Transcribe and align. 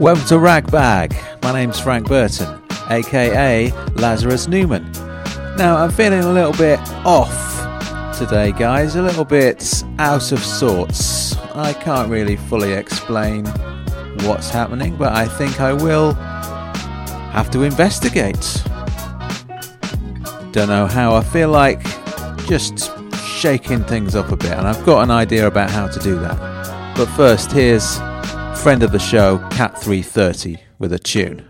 Welcome 0.00 0.26
to 0.26 0.38
Ragbag. 0.38 1.16
My 1.42 1.52
name's 1.52 1.80
Frank 1.80 2.06
Burton, 2.06 2.62
aka 2.88 3.72
Lazarus 3.96 4.46
Newman. 4.46 4.90
Now, 5.56 5.76
I'm 5.76 5.90
feeling 5.90 6.20
a 6.20 6.32
little 6.32 6.52
bit 6.52 6.78
off 7.04 7.47
today, 8.18 8.50
guys, 8.50 8.96
a 8.96 9.02
little 9.02 9.24
bit 9.24 9.84
out 10.00 10.32
of 10.32 10.40
sorts. 10.40 11.36
I 11.54 11.72
can't 11.72 12.10
really 12.10 12.34
fully 12.34 12.72
explain 12.72 13.44
what's 14.26 14.50
happening, 14.50 14.96
but 14.96 15.12
I 15.12 15.26
think 15.26 15.60
I 15.60 15.72
will 15.72 16.14
have 16.14 17.48
to 17.52 17.62
investigate. 17.62 18.64
Don't 20.50 20.66
know 20.66 20.88
how. 20.88 21.14
I 21.14 21.22
feel 21.22 21.50
like 21.50 21.80
just 22.48 22.90
shaking 23.18 23.84
things 23.84 24.16
up 24.16 24.32
a 24.32 24.36
bit, 24.36 24.50
and 24.50 24.66
I've 24.66 24.84
got 24.84 25.04
an 25.04 25.12
idea 25.12 25.46
about 25.46 25.70
how 25.70 25.86
to 25.86 26.00
do 26.00 26.18
that. 26.18 26.96
But 26.96 27.06
first, 27.10 27.52
here's 27.52 27.98
friend 28.60 28.82
of 28.82 28.90
the 28.90 28.98
show, 28.98 29.38
Cat330, 29.50 30.58
with 30.80 30.92
a 30.92 30.98
tune. 30.98 31.48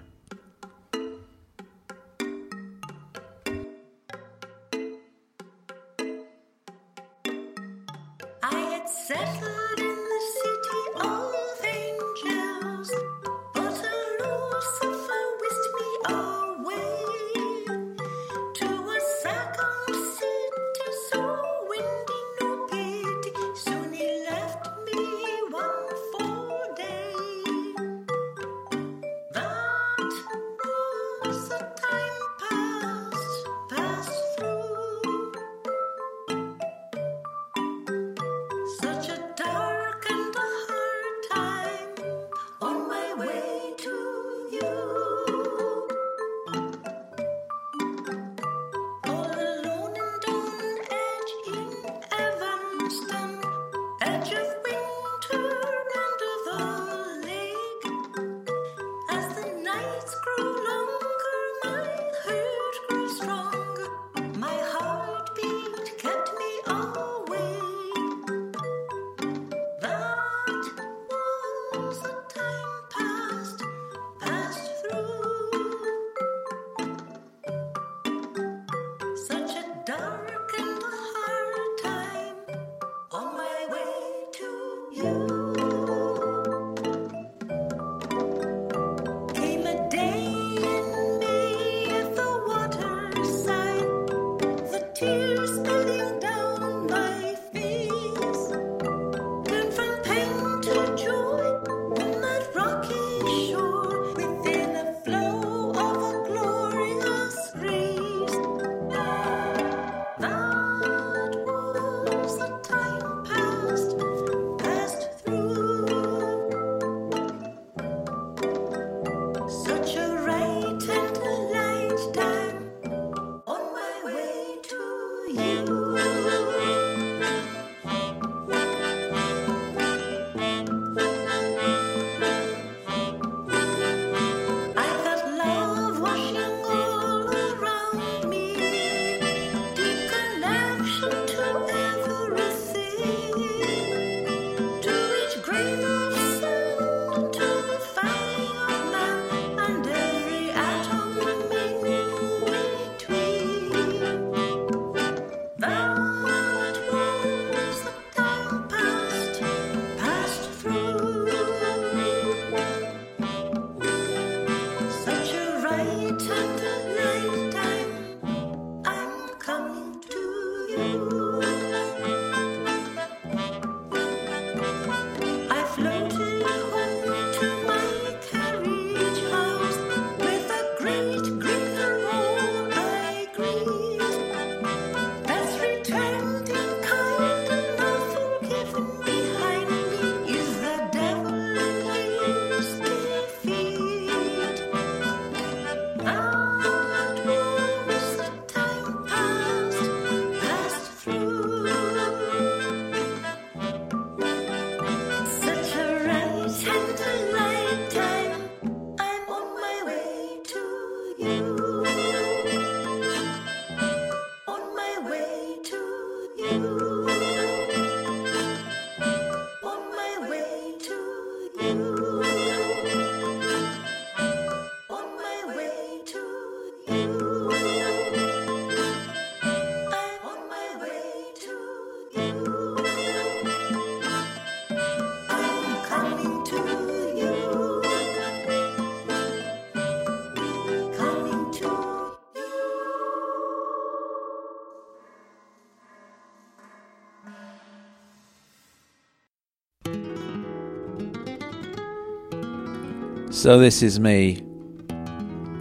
So, 253.38 253.56
this 253.56 253.84
is 253.84 254.00
me 254.00 254.42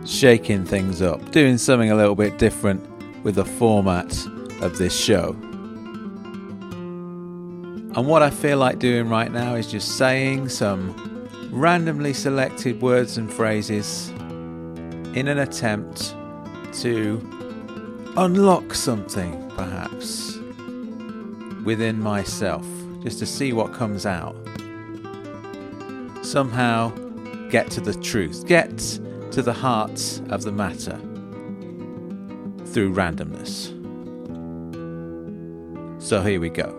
shaking 0.03 0.65
things 0.65 1.00
up, 1.00 1.31
doing 1.31 1.59
something 1.59 1.91
a 1.91 1.95
little 1.95 2.15
bit 2.15 2.39
different 2.39 2.83
with 3.24 3.35
the 3.35 3.45
format 3.45 4.12
of 4.63 4.79
this 4.79 5.00
show. 5.00 5.33
And 7.94 8.07
what 8.07 8.24
I 8.24 8.31
feel 8.31 8.57
like 8.57 8.79
doing 8.79 9.09
right 9.09 9.31
now 9.31 9.53
is 9.53 9.68
just 9.69 9.95
saying 9.95 10.50
some 10.50 11.29
randomly 11.51 12.13
selected 12.13 12.81
words 12.81 13.15
and 13.19 13.31
phrases 13.31 14.09
in 14.09 15.27
an 15.27 15.38
attempt 15.38 16.15
to 16.81 17.21
unlock 18.18 18.74
something, 18.74 19.51
perhaps, 19.56 20.39
within 21.63 22.01
myself, 22.01 22.65
just 23.03 23.19
to 23.19 23.27
see 23.27 23.53
what 23.53 23.71
comes 23.71 24.07
out. 24.07 24.35
Somehow 26.24 26.91
get 27.50 27.70
to 27.72 27.82
the 27.82 27.94
truth, 27.94 28.46
get 28.46 28.78
to 29.32 29.42
the 29.42 29.54
heart 29.54 30.22
of 30.30 30.44
the 30.44 30.52
matter 30.52 30.98
through 32.66 32.94
randomness. 32.94 33.74
So 36.02 36.22
here 36.22 36.40
we 36.40 36.50
go. 36.50 36.74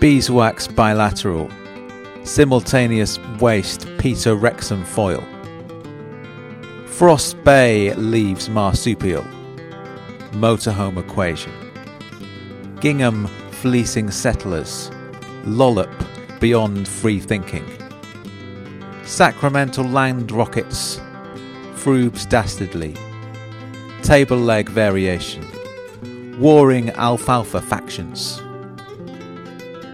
Beeswax 0.00 0.66
bilateral, 0.66 1.48
simultaneous 2.24 3.18
waste 3.40 3.86
Peter 3.98 4.34
Wrexham 4.34 4.84
foil. 4.84 5.24
Frost 6.86 7.42
Bay 7.44 7.94
leaves 7.94 8.48
marsupial, 8.48 9.24
motorhome 10.32 10.98
equation. 10.98 11.52
Gingham 12.80 13.28
fleecing 13.50 14.10
settlers, 14.10 14.90
lollop 15.44 15.90
beyond 16.40 16.88
free 16.88 17.20
thinking. 17.20 17.64
Sacramental 19.04 19.84
land 19.84 20.30
rockets, 20.32 21.00
Froobs 21.74 22.28
dastardly. 22.28 22.94
Table 24.02 24.36
leg 24.36 24.68
variation. 24.68 25.46
Warring 26.38 26.90
alfalfa 26.90 27.60
factions. 27.60 28.40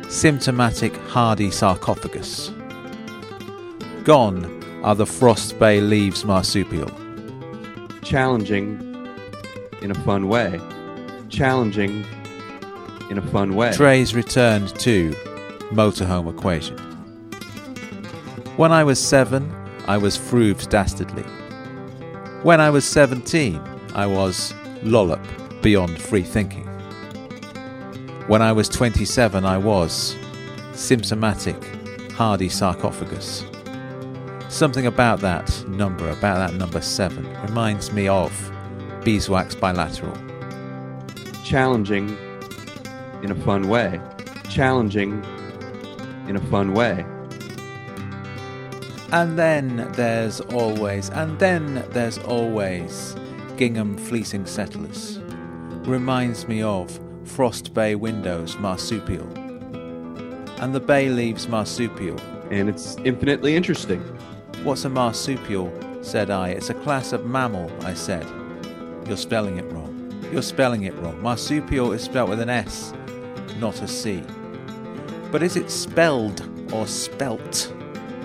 Symptomatic 0.09 0.95
hardy 1.09 1.51
sarcophagus. 1.51 2.51
Gone 4.05 4.55
are 4.83 4.95
the 4.95 5.07
Frost 5.07 5.59
Bay 5.59 5.81
leaves 5.81 6.25
marsupial. 6.25 6.91
Challenging 8.03 8.81
in 9.83 9.91
a 9.91 9.95
fun 10.05 10.29
way. 10.29 10.61
Challenging 11.29 12.05
in 13.11 13.19
a 13.19 13.23
fun 13.31 13.55
way. 13.55 13.73
Trays 13.73 14.15
returned 14.15 14.79
to 14.81 15.15
motorhome 15.71 16.31
equation. 16.31 16.79
When 18.57 18.73
I 18.73 18.85
was 18.85 18.99
seven, 18.99 19.55
I 19.87 19.99
was 19.99 20.17
Froobs 20.17 20.69
dastardly. 20.69 21.25
When 22.43 22.61
I 22.61 22.71
was 22.71 22.85
17, 22.85 23.61
I 23.95 24.07
was 24.07 24.55
lollop 24.83 25.21
beyond 25.63 26.01
free 26.01 26.23
thinking. 26.23 26.65
When 28.27 28.43
I 28.43 28.53
was 28.53 28.69
27, 28.69 29.45
I 29.45 29.59
was 29.59 30.17
symptomatic 30.73 31.63
hardy 32.13 32.49
sarcophagus. 32.49 33.45
Something 34.49 34.87
about 34.87 35.21
that 35.21 35.69
number, 35.69 36.09
about 36.11 36.39
that 36.39 36.55
number 36.55 36.81
seven, 36.81 37.29
reminds 37.43 37.93
me 37.93 38.09
of 38.09 38.33
beeswax 39.05 39.55
bilateral. 39.55 40.17
Challenging 41.45 42.17
in 43.23 43.31
a 43.31 43.35
fun 43.35 43.69
way. 43.69 44.01
Challenging 44.49 45.23
in 46.29 46.37
a 46.37 46.41
fun 46.47 46.75
way. 46.75 47.05
And 49.11 49.39
then 49.39 49.91
there's 49.93 50.41
always, 50.41 51.09
and 51.11 51.39
then 51.39 51.85
there's 51.91 52.19
always 52.19 53.17
Gingham 53.57 53.97
fleecing 53.97 54.45
settlers. 54.45 55.19
Reminds 55.87 56.47
me 56.47 56.63
of 56.63 57.01
Frost 57.25 57.73
Bay 57.73 57.95
windows 57.95 58.57
marsupial. 58.59 59.27
And 60.61 60.75
the 60.75 60.81
bay 60.81 61.09
leaves 61.09 61.49
marsupial. 61.49 62.21
And 62.51 62.69
it's 62.69 62.97
infinitely 63.05 63.57
interesting. 63.57 64.01
What's 64.63 64.85
a 64.85 64.89
marsupial? 64.89 65.73
said 66.03 66.31
I. 66.31 66.51
It's 66.51 66.71
a 66.71 66.75
class 66.75 67.13
of 67.13 67.25
mammal, 67.25 67.71
I 67.85 67.95
said. 67.95 68.27
You're 69.07 69.17
spelling 69.17 69.59
it 69.59 69.71
wrong. 69.73 69.95
You're 70.33 70.43
spelling 70.43 70.83
it 70.85 70.95
wrong. 70.97 71.21
Marsupial 71.23 71.93
is 71.93 72.03
spelled 72.03 72.29
with 72.29 72.41
an 72.41 72.51
S, 72.51 72.93
not 73.59 73.81
a 73.83 73.89
C. 73.89 74.23
But 75.31 75.43
is 75.43 75.57
it 75.57 75.71
spelled 75.71 76.43
or 76.73 76.87
spelt? 76.87 77.73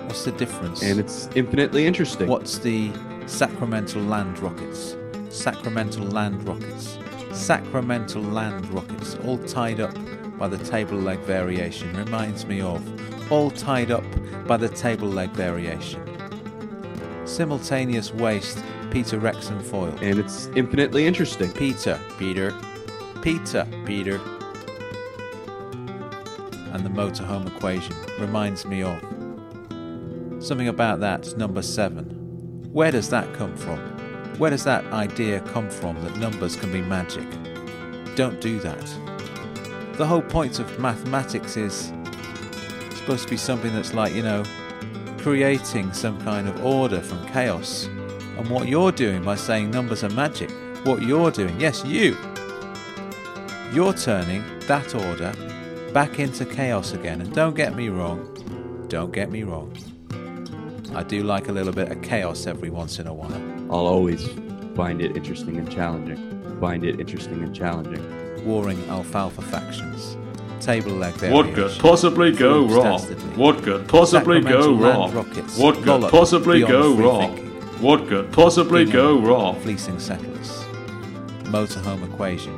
What's 0.06 0.24
the 0.24 0.32
difference? 0.32 0.82
And 0.82 0.98
it's 0.98 1.28
infinitely 1.34 1.86
interesting. 1.86 2.28
What's 2.28 2.58
the 2.58 2.92
sacramental 3.26 4.02
land 4.02 4.38
rockets? 4.38 4.96
Sacramental 5.28 6.04
land 6.04 6.46
rockets. 6.46 6.98
Sacramental 7.32 8.22
land 8.22 8.66
rockets, 8.70 9.16
all 9.24 9.38
tied 9.38 9.80
up 9.80 9.94
by 10.38 10.46
the 10.46 10.58
table 10.58 10.96
leg 10.96 11.18
variation, 11.20 11.92
reminds 11.96 12.46
me 12.46 12.60
of 12.60 12.80
all 13.32 13.50
tied 13.50 13.90
up 13.90 14.04
by 14.46 14.56
the 14.56 14.68
table 14.68 15.08
leg 15.08 15.30
variation. 15.30 16.00
Simultaneous 17.26 18.14
waste, 18.14 18.62
Peter 18.90 19.18
Wrexham 19.18 19.60
foil. 19.60 19.94
And 20.00 20.18
it's 20.18 20.46
infinitely 20.54 21.06
interesting. 21.06 21.50
Peter, 21.52 21.98
Peter, 22.18 22.54
Peter, 23.20 23.66
Peter. 23.84 24.20
And 26.84 26.94
the 26.94 27.02
motorhome 27.02 27.46
equation 27.46 27.94
reminds 28.18 28.66
me 28.66 28.82
of 28.82 29.00
something 30.44 30.68
about 30.68 31.00
that 31.00 31.34
number 31.38 31.62
seven. 31.62 32.04
Where 32.72 32.90
does 32.90 33.08
that 33.08 33.32
come 33.32 33.56
from? 33.56 33.78
Where 34.38 34.50
does 34.50 34.64
that 34.64 34.84
idea 34.92 35.40
come 35.40 35.70
from 35.70 35.98
that 36.02 36.16
numbers 36.18 36.56
can 36.56 36.70
be 36.70 36.82
magic? 36.82 37.26
Don't 38.16 38.38
do 38.38 38.58
that. 38.60 38.84
The 39.94 40.04
whole 40.04 40.20
point 40.20 40.58
of 40.58 40.78
mathematics 40.78 41.56
is 41.56 41.90
supposed 42.96 43.24
to 43.24 43.30
be 43.30 43.38
something 43.38 43.72
that's 43.72 43.94
like, 43.94 44.12
you 44.12 44.22
know, 44.22 44.42
creating 45.18 45.90
some 45.94 46.20
kind 46.20 46.48
of 46.48 46.62
order 46.64 47.00
from 47.00 47.24
chaos. 47.28 47.86
And 48.36 48.50
what 48.50 48.68
you're 48.68 48.92
doing 48.92 49.22
by 49.22 49.36
saying 49.36 49.70
numbers 49.70 50.04
are 50.04 50.10
magic, 50.10 50.50
what 50.84 51.02
you're 51.02 51.30
doing, 51.30 51.58
yes, 51.58 51.82
you, 51.84 52.14
you're 53.72 53.94
turning 53.94 54.44
that 54.66 54.94
order 54.94 55.32
back 55.94 56.18
into 56.18 56.44
chaos 56.44 56.92
again. 56.92 57.20
And 57.22 57.32
don't 57.32 57.54
get 57.56 57.74
me 57.74 57.88
wrong, 57.88 58.84
don't 58.88 59.12
get 59.12 59.30
me 59.30 59.44
wrong. 59.44 59.74
I 60.94 61.02
do 61.04 61.22
like 61.22 61.48
a 61.48 61.52
little 61.52 61.72
bit 61.72 61.90
of 61.90 62.02
chaos 62.02 62.46
every 62.46 62.68
once 62.68 62.98
in 62.98 63.06
a 63.06 63.14
while. 63.14 63.32
I'll 63.72 63.86
always 63.86 64.28
find 64.76 65.00
it 65.00 65.16
interesting 65.16 65.56
and 65.56 65.70
challenging. 65.70 66.20
Find 66.60 66.84
it 66.84 67.00
interesting 67.00 67.42
and 67.42 67.54
challenging. 67.54 68.44
Warring 68.44 68.84
alfalfa 68.90 69.42
factions. 69.42 70.16
Table 70.60 70.92
leg 70.92 71.14
What 71.32 71.54
could 71.54 71.78
possibly 71.78 72.32
go 72.32 72.64
Froobs 72.66 72.74
wrong? 72.74 73.36
What 73.36 73.62
could 73.62 73.86
possibly 73.88 74.40
go 74.40 74.48
Sacramental 74.48 74.74
land 74.76 75.14
wrong? 75.14 75.26
rockets. 75.26 75.58
What 75.58 75.74
could 75.76 75.86
Lollop 75.86 76.10
possibly 76.10 76.60
go 76.60 76.94
free 76.94 77.04
wrong? 77.04 77.36
thinking. 77.36 77.50
What 77.82 78.08
could 78.08 78.32
possibly 78.32 78.84
go 78.84 79.14
Gingham 79.16 79.28
wrong? 79.28 79.60
Fleecing 79.60 79.98
settlers. 79.98 80.64
Motorhome 81.44 82.04
equation. 82.12 82.56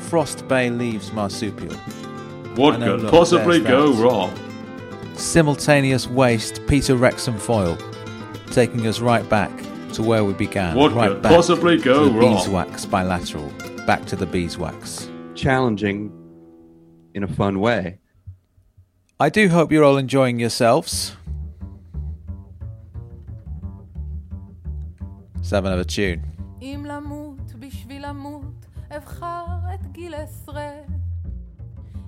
Frost 0.00 0.46
Bay 0.48 0.68
leaves 0.68 1.12
marsupial. 1.12 1.74
What 2.55 2.75
I 2.75 2.77
know, 2.77 2.95
could 2.95 3.03
look, 3.03 3.11
possibly 3.11 3.59
there's 3.59 3.69
go 3.69 3.93
that. 3.93 4.03
wrong? 4.03 4.39
Simultaneous 5.15 6.07
waste 6.07 6.61
Peter 6.67 6.95
Wrexham 6.95 7.37
foil, 7.37 7.77
taking 8.51 8.85
us 8.87 8.99
right 8.99 9.27
back 9.29 9.51
to 9.93 10.03
where 10.03 10.23
we 10.23 10.33
began. 10.33 10.75
What 10.75 10.93
right 10.93 11.09
could 11.09 11.21
back 11.23 11.31
possibly 11.31 11.77
go 11.77 12.05
to 12.05 12.09
the 12.13 12.19
wrong? 12.19 12.35
beeswax 12.35 12.85
bilateral. 12.85 13.49
Back 13.85 14.05
to 14.07 14.15
the 14.15 14.25
beeswax. 14.25 15.09
Challenging 15.35 16.11
in 17.13 17.23
a 17.23 17.27
fun 17.27 17.59
way. 17.59 17.99
I 19.19 19.29
do 19.29 19.49
hope 19.49 19.71
you're 19.71 19.83
all 19.83 19.97
enjoying 19.97 20.39
yourselves. 20.39 21.15
Let's 25.35 25.51
have 25.51 25.65
another 25.65 25.83
tune. 25.85 26.21
אם 26.61 26.85
למות 26.87 27.53
בשביל 27.59 28.07
למות, 28.09 28.65
אבחר 28.97 29.45
את 29.73 29.91
גיל 29.91 30.13
עשרה. 30.13 30.69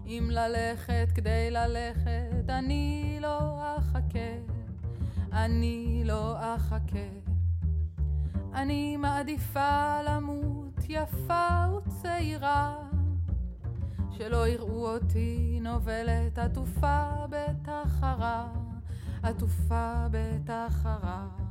אם 0.07 0.29
ללכת 0.33 1.09
כדי 1.15 1.51
ללכת, 1.51 2.45
אני 2.49 3.19
לא 3.21 3.61
אחכה. 3.77 4.35
אני 5.33 6.03
לא 6.05 6.37
אחכה. 6.39 7.09
אני 8.55 8.97
מעדיפה 8.97 10.03
למות 10.03 10.81
יפה 10.89 11.49
וצעירה. 11.77 12.77
שלא 14.11 14.49
יראו 14.49 14.89
אותי 14.95 15.59
נובלת 15.63 16.39
עטופה 16.39 17.11
בתחרה, 17.31 18.53
עטופה 19.23 20.07
בתחרה. 20.11 21.44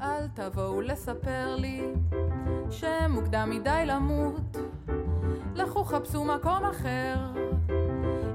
אל 0.00 0.28
תבואו 0.34 0.80
לספר 0.80 1.56
לי 1.56 1.82
שמוקדם 2.70 3.50
מדי 3.50 3.82
למות. 3.86 4.56
לכו 5.54 5.84
חפשו 5.84 6.24
מקום 6.24 6.64
אחר. 6.64 7.16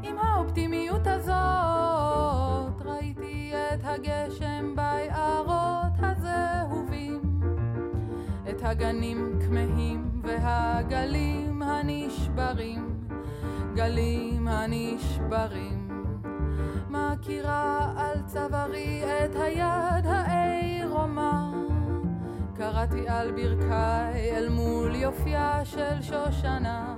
אם 0.04 0.16
האופטימיות 0.20 1.08
הזאת 1.08 2.82
ראיתי 2.86 3.54
את 3.54 3.80
הגשם 3.84 4.76
ביערות 4.76 5.94
הזהובים 6.00 7.42
את 8.50 8.62
הגנים 8.64 9.40
כמהים 9.46 10.22
והגלים 10.24 11.62
הנשברים 11.62 13.00
גלים 13.76 14.48
הנשברים 14.48 15.79
מכירה 16.90 17.94
על 17.98 18.22
צווארי 18.26 19.04
את 19.04 19.36
היד 19.36 20.06
העירומה 20.06 21.52
קראתי 22.56 23.08
על 23.08 23.32
ברכיי 23.32 24.38
אל 24.38 24.50
מול 24.50 24.96
יופייה 24.96 25.66
של 25.66 26.02
שושנה 26.02 26.96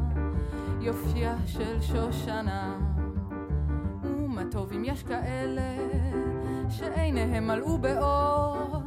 יופייה 0.82 1.36
של 1.46 1.82
שושנה. 1.82 2.78
ומה 4.04 4.42
טוב 4.52 4.72
אם 4.72 4.84
יש 4.86 5.04
כאלה 5.04 5.62
שעיניהם 6.70 7.48
מלאו 7.48 7.78
באור. 7.78 8.84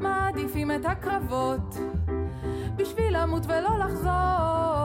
מעדיפים 0.00 0.70
את 0.70 0.84
הקרבות 0.84 1.76
בשביל 2.76 3.22
למות 3.22 3.46
ולא 3.46 3.78
לחזור 3.78 4.83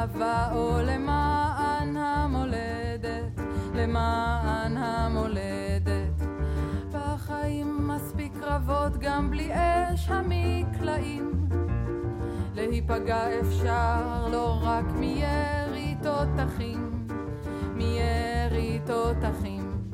מאהבה 0.00 0.52
או 0.54 0.78
למען 0.82 1.96
המולדת 1.96 3.40
למען 3.74 4.76
המולדת. 4.76 6.22
בחיים 6.92 7.88
מספיק 7.88 8.32
קרבות 8.40 8.96
גם 8.96 9.30
בלי 9.30 9.50
אש 9.54 10.08
המקלעים. 10.08 11.48
להיפגע 12.54 13.40
אפשר 13.40 14.26
לא 14.32 14.58
רק 14.62 14.84
מירי 14.84 15.96
תותחים 16.02 17.06
מירי 17.74 18.80
תותחים 18.86 19.90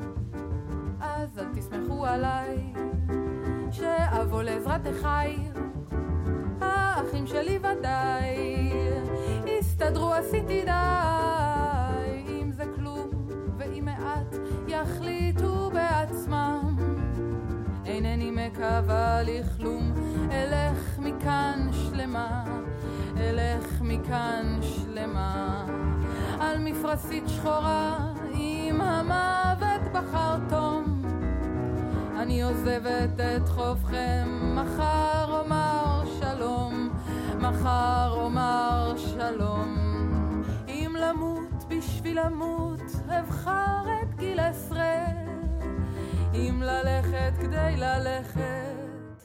אז 0.99 1.39
אל 1.39 1.45
תסמכו 1.55 2.05
עליי 2.05 2.73
שאבוא 3.71 4.43
לעזרת 4.43 4.81
אחיי 4.87 5.37
האחים 6.61 7.27
שלי 7.27 7.59
ודאי 7.59 8.71
הסתדרו 9.79 10.13
עשיתי 10.13 10.65
די. 10.65 10.71
אם 12.41 12.51
זה 12.51 12.63
כלום 12.75 13.09
ואם 13.57 13.85
מעט 13.85 14.35
יחליטו 14.67 15.71
בעצמם. 15.73 16.75
אינני 17.85 18.31
מקווה 18.31 19.21
לכלום. 19.23 19.93
אלך 20.31 20.99
מכאן 20.99 21.69
שלמה 21.71 22.43
אלך 23.17 23.81
מכאן 23.81 24.59
שלמה. 24.61 25.65
על 26.39 26.57
מפרשית 26.59 27.23
שחורה 27.27 27.97
עם 28.33 28.81
המוות 28.81 29.81
בחרטום. 29.93 31.01
אני 32.19 32.43
עוזבת 32.43 33.19
את 33.19 33.49
חובכם 33.49 34.27
מחר 34.55 35.39
אומר 35.39 36.03
שלום 36.19 36.89
מחר 37.41 38.11
אומר 38.11 38.93
שלום. 38.97 39.77
אם 40.67 40.95
למות 40.99 41.63
בשביל 41.67 42.19
למות 42.25 42.81
אבחר 43.19 43.85
את 44.01 44.15
גיל 44.15 44.39
עשרה. 44.39 45.05
אם 46.33 46.63
ללכת 46.65 47.33
כדי 47.41 47.75
ללכת 47.77 49.23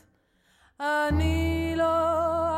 אני 0.81 1.75
לא 1.77 2.52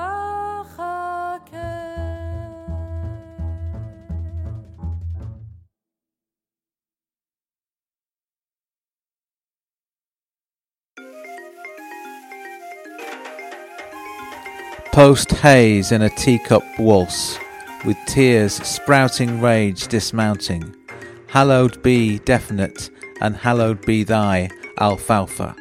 Post 14.94 15.32
haze 15.32 15.90
in 15.90 16.02
a 16.02 16.08
teacup 16.08 16.62
waltz, 16.78 17.36
with 17.84 17.96
tears 18.06 18.54
sprouting 18.54 19.40
rage 19.40 19.88
dismounting. 19.88 20.72
Hallowed 21.26 21.82
be 21.82 22.20
definite, 22.20 22.90
and 23.20 23.34
hallowed 23.34 23.84
be 23.84 24.04
thy 24.04 24.48
alfalfa. 24.78 25.56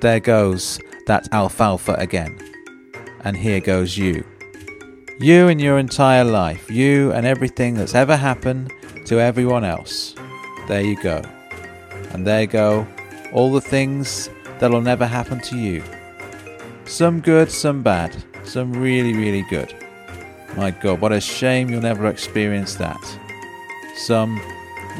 There 0.00 0.18
goes 0.18 0.80
that 1.06 1.32
alfalfa 1.32 1.94
again. 1.94 2.36
And 3.20 3.36
here 3.36 3.60
goes 3.60 3.96
you. 3.96 4.24
You 5.20 5.46
and 5.46 5.60
your 5.60 5.78
entire 5.78 6.24
life, 6.24 6.68
you 6.68 7.12
and 7.12 7.24
everything 7.24 7.74
that's 7.74 7.94
ever 7.94 8.16
happened 8.16 8.72
to 9.04 9.20
everyone 9.20 9.62
else. 9.62 10.16
There 10.66 10.82
you 10.82 11.00
go. 11.00 11.22
And 12.10 12.26
there 12.26 12.46
go 12.46 12.88
all 13.32 13.52
the 13.52 13.60
things 13.60 14.30
that'll 14.58 14.80
never 14.80 15.06
happen 15.06 15.38
to 15.42 15.56
you. 15.56 15.84
Some 16.86 17.20
good, 17.20 17.48
some 17.48 17.84
bad, 17.84 18.24
some 18.52 18.70
really, 18.70 19.14
really 19.14 19.40
good. 19.48 19.74
My 20.58 20.72
God, 20.72 21.00
what 21.00 21.10
a 21.10 21.22
shame 21.22 21.70
you'll 21.70 21.80
never 21.80 22.06
experience 22.06 22.74
that. 22.74 23.00
Some 23.96 24.38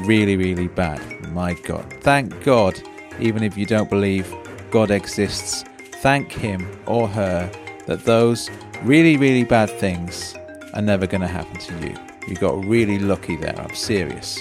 really, 0.06 0.38
really 0.38 0.68
bad. 0.68 1.02
My 1.35 1.52
God. 1.52 1.85
Thank 2.00 2.44
God, 2.44 2.80
even 3.21 3.42
if 3.42 3.59
you 3.59 3.66
don't 3.66 3.90
believe 3.90 4.35
God 4.71 4.90
exists, 4.90 5.66
thank 6.00 6.32
Him 6.32 6.66
or 6.87 7.06
her 7.09 7.50
that 7.87 8.06
those 8.06 8.49
really, 8.85 9.18
really 9.18 9.44
bad 9.44 9.68
things 9.68 10.35
are 10.73 10.80
never 10.80 11.06
going 11.06 11.21
to 11.21 11.28
happen 11.28 11.61
to 11.61 11.87
you. 11.87 11.94
You 12.26 12.37
got 12.37 12.64
really 12.64 12.99
lucky 12.99 13.37
there. 13.37 13.54
I'm 13.61 13.75
serious. 13.75 14.40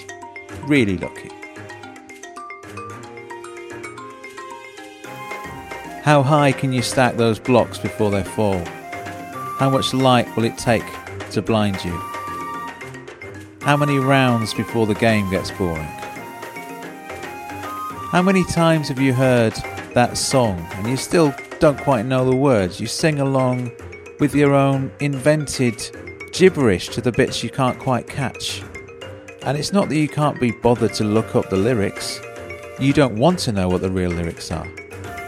Really 0.67 0.97
lucky. 0.97 1.29
How 6.01 6.23
high 6.23 6.53
can 6.53 6.71
you 6.71 6.81
stack 6.81 7.17
those 7.17 7.39
blocks 7.39 7.77
before 7.77 8.09
they 8.09 8.23
fall? 8.23 8.63
How 9.61 9.69
much 9.69 9.93
light 9.93 10.35
will 10.35 10.43
it 10.45 10.57
take 10.57 10.83
to 11.33 11.41
blind 11.43 11.85
you? 11.85 11.95
How 13.61 13.77
many 13.77 13.99
rounds 13.99 14.55
before 14.55 14.87
the 14.87 14.95
game 14.95 15.29
gets 15.29 15.51
boring? 15.51 15.85
How 18.09 18.23
many 18.23 18.43
times 18.45 18.87
have 18.87 18.99
you 18.99 19.13
heard 19.13 19.53
that 19.93 20.17
song 20.17 20.67
and 20.71 20.87
you 20.87 20.97
still 20.97 21.31
don't 21.59 21.77
quite 21.77 22.07
know 22.07 22.27
the 22.27 22.35
words? 22.35 22.81
You 22.81 22.87
sing 22.87 23.19
along 23.19 23.71
with 24.19 24.33
your 24.33 24.55
own 24.55 24.91
invented 24.99 25.95
gibberish 26.33 26.89
to 26.89 26.99
the 26.99 27.11
bits 27.11 27.43
you 27.43 27.51
can't 27.51 27.77
quite 27.77 28.07
catch. 28.07 28.63
And 29.43 29.55
it's 29.55 29.71
not 29.71 29.89
that 29.89 29.95
you 29.95 30.09
can't 30.09 30.39
be 30.39 30.49
bothered 30.49 30.95
to 30.95 31.03
look 31.03 31.35
up 31.35 31.51
the 31.51 31.57
lyrics, 31.57 32.19
you 32.79 32.93
don't 32.93 33.15
want 33.15 33.37
to 33.41 33.51
know 33.51 33.69
what 33.69 33.81
the 33.81 33.91
real 33.91 34.09
lyrics 34.09 34.51
are. 34.51 34.67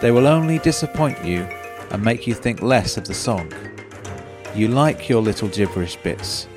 They 0.02 0.10
will 0.10 0.26
only 0.26 0.58
disappoint 0.58 1.24
you 1.24 1.44
and 1.92 2.04
make 2.04 2.26
you 2.26 2.34
think 2.34 2.64
less 2.64 2.98
of 2.98 3.06
the 3.06 3.14
song. 3.14 3.54
You 4.56 4.68
like 4.68 5.10
your 5.10 5.22
little 5.22 5.48
gibberish 5.48 5.96
bits. 5.98 6.48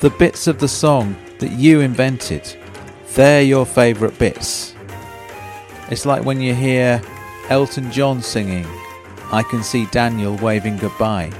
The 0.00 0.14
bits 0.18 0.46
of 0.46 0.58
the 0.58 0.68
song 0.68 1.16
that 1.38 1.52
you 1.52 1.80
invented, 1.80 2.56
they're 3.14 3.42
your 3.42 3.66
favourite 3.66 4.18
bits. 4.18 4.74
It's 5.90 6.06
like 6.06 6.24
when 6.24 6.40
you 6.40 6.54
hear 6.54 7.02
Elton 7.50 7.90
John 7.90 8.22
singing, 8.22 8.66
I 9.32 9.42
Can 9.42 9.62
See 9.62 9.86
Daniel 9.86 10.36
Waving 10.36 10.78
Goodbye. 10.78 11.30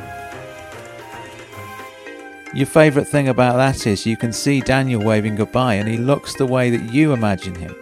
Your 2.53 2.67
favourite 2.67 3.07
thing 3.07 3.29
about 3.29 3.57
that 3.57 3.87
is 3.87 4.05
you 4.07 4.17
can 4.17 4.33
see 4.33 4.61
Daniel 4.61 5.01
waving 5.01 5.37
goodbye 5.37 5.75
and 5.75 5.89
he 5.89 5.97
looks 5.97 6.35
the 6.35 6.47
way 6.47 6.69
that 6.71 6.93
you 6.93 7.13
imagine 7.13 7.55
him. 7.55 7.77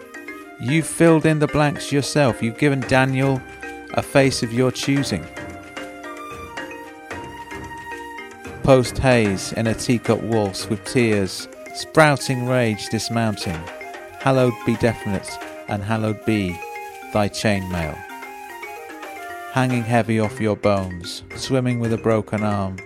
You've 0.61 0.85
filled 0.85 1.25
in 1.25 1.39
the 1.39 1.47
blanks 1.47 1.91
yourself. 1.91 2.43
You've 2.43 2.59
given 2.59 2.81
Daniel 2.81 3.41
a 3.95 4.03
face 4.03 4.43
of 4.43 4.53
your 4.53 4.71
choosing. 4.71 5.25
Post 8.69 8.99
haze 8.99 9.51
in 9.53 9.65
a 9.65 9.73
teacup 9.73 10.21
waltz 10.21 10.69
with 10.69 10.85
tears, 10.85 11.47
sprouting 11.73 12.45
rage 12.45 12.87
dismounting. 12.89 13.59
Hallowed 14.19 14.53
be 14.63 14.75
definite, 14.75 15.27
and 15.67 15.81
hallowed 15.81 16.23
be 16.23 16.51
thy 17.11 17.29
chainmail. 17.29 17.95
Hanging 19.53 19.81
heavy 19.81 20.19
off 20.19 20.39
your 20.39 20.55
bones, 20.55 21.23
swimming 21.35 21.79
with 21.79 21.93
a 21.93 21.97
broken 21.97 22.43
arm, 22.43 22.77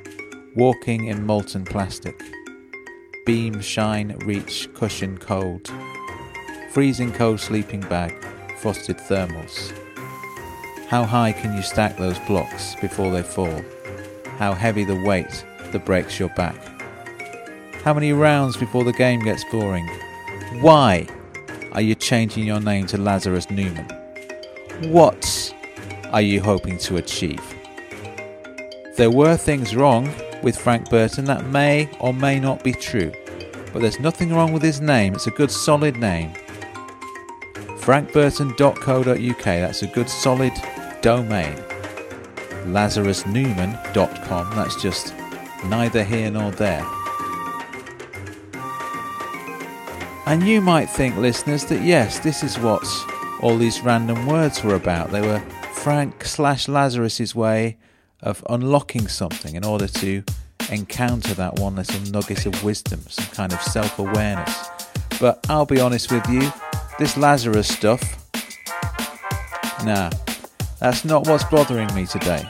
walking 0.56 1.08
in 1.08 1.26
molten 1.26 1.66
plastic. 1.66 2.18
Beam, 3.26 3.60
shine, 3.60 4.16
reach, 4.20 4.70
cushion, 4.76 5.18
cold. 5.18 5.70
Freezing 6.72 7.12
cold 7.12 7.42
sleeping 7.42 7.82
bag, 7.82 8.16
frosted 8.60 9.00
thermals. 9.00 9.74
How 10.88 11.04
high 11.04 11.34
can 11.34 11.54
you 11.54 11.62
stack 11.62 11.98
those 11.98 12.20
blocks 12.20 12.74
before 12.76 13.12
they 13.12 13.22
fall? 13.22 13.62
How 14.38 14.54
heavy 14.54 14.86
the 14.86 15.04
weight 15.04 15.44
that 15.74 15.86
breaks 15.86 16.20
your 16.20 16.30
back? 16.30 16.56
How 17.84 17.94
many 17.94 18.14
rounds 18.14 18.56
before 18.56 18.86
the 18.86 18.94
game 18.94 19.20
gets 19.20 19.44
boring? 19.52 19.86
Why 20.62 21.06
are 21.74 21.82
you 21.82 21.96
changing 21.96 22.46
your 22.46 22.62
name 22.62 22.88
to 22.88 22.98
Lazarus 22.98 23.50
Newman? 23.50 23.86
What 24.84 25.54
are 26.14 26.22
you 26.22 26.40
hoping 26.42 26.78
to 26.78 26.98
achieve? 26.98 27.44
There 28.96 29.12
were 29.12 29.36
things 29.36 29.76
wrong 29.76 30.10
with 30.44 30.58
Frank 30.58 30.90
Burton 30.90 31.26
that 31.26 31.48
may 31.48 31.90
or 32.00 32.14
may 32.14 32.40
not 32.40 32.64
be 32.64 32.72
true, 32.72 33.12
but 33.74 33.82
there's 33.82 34.00
nothing 34.00 34.34
wrong 34.34 34.54
with 34.54 34.62
his 34.62 34.80
name. 34.80 35.16
It's 35.16 35.28
a 35.28 35.32
good 35.32 35.52
solid 35.52 35.98
name. 35.98 36.32
frankburton.co.uk, 37.80 39.44
that's 39.44 39.82
a 39.82 39.88
good 39.88 40.10
solid 40.10 40.54
domain. 41.02 41.56
lazarusnewman.com, 42.68 44.56
that's 44.56 44.82
just 44.82 45.14
neither 45.66 46.04
here 46.04 46.30
nor 46.32 46.52
there. 46.52 46.86
And 50.26 50.44
you 50.44 50.62
might 50.62 50.86
think, 50.86 51.18
listeners, 51.18 51.66
that 51.66 51.82
yes, 51.84 52.20
this 52.20 52.44
is 52.44 52.58
what 52.58 52.86
all 53.42 53.58
these 53.58 53.82
random 53.82 54.26
words 54.26 54.64
were 54.64 54.76
about. 54.76 55.12
They 55.12 55.22
were 55.22 55.40
Frank 55.74 56.24
slash 56.24 56.70
Lazarus's 56.70 57.36
way 57.36 57.78
of 58.22 58.44
unlocking 58.50 59.10
something 59.10 59.56
in 59.56 59.66
order 59.66 59.88
to 59.88 60.24
encounter 60.72 61.34
that 61.34 61.56
one 61.60 61.76
little 61.76 62.00
nugget 62.12 62.46
of 62.46 62.64
wisdom, 62.64 63.02
some 63.10 63.26
kind 63.36 63.52
of 63.52 63.62
self 63.62 64.00
awareness. 64.00 64.70
But 65.20 65.46
I'll 65.50 65.66
be 65.66 65.82
honest 65.82 66.12
with 66.12 66.28
you, 66.30 66.52
this 67.00 67.18
Lazarus 67.18 67.68
stuff, 67.68 68.02
nah, 69.84 70.10
that's 70.80 71.04
not 71.04 71.28
what's 71.28 71.44
bothering 71.44 71.94
me 71.94 72.06
today. 72.06 72.50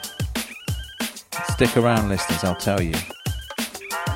Stick 1.50 1.78
around, 1.78 2.10
listeners, 2.10 2.44
I'll 2.44 2.56
tell 2.56 2.82
you. 2.82 2.94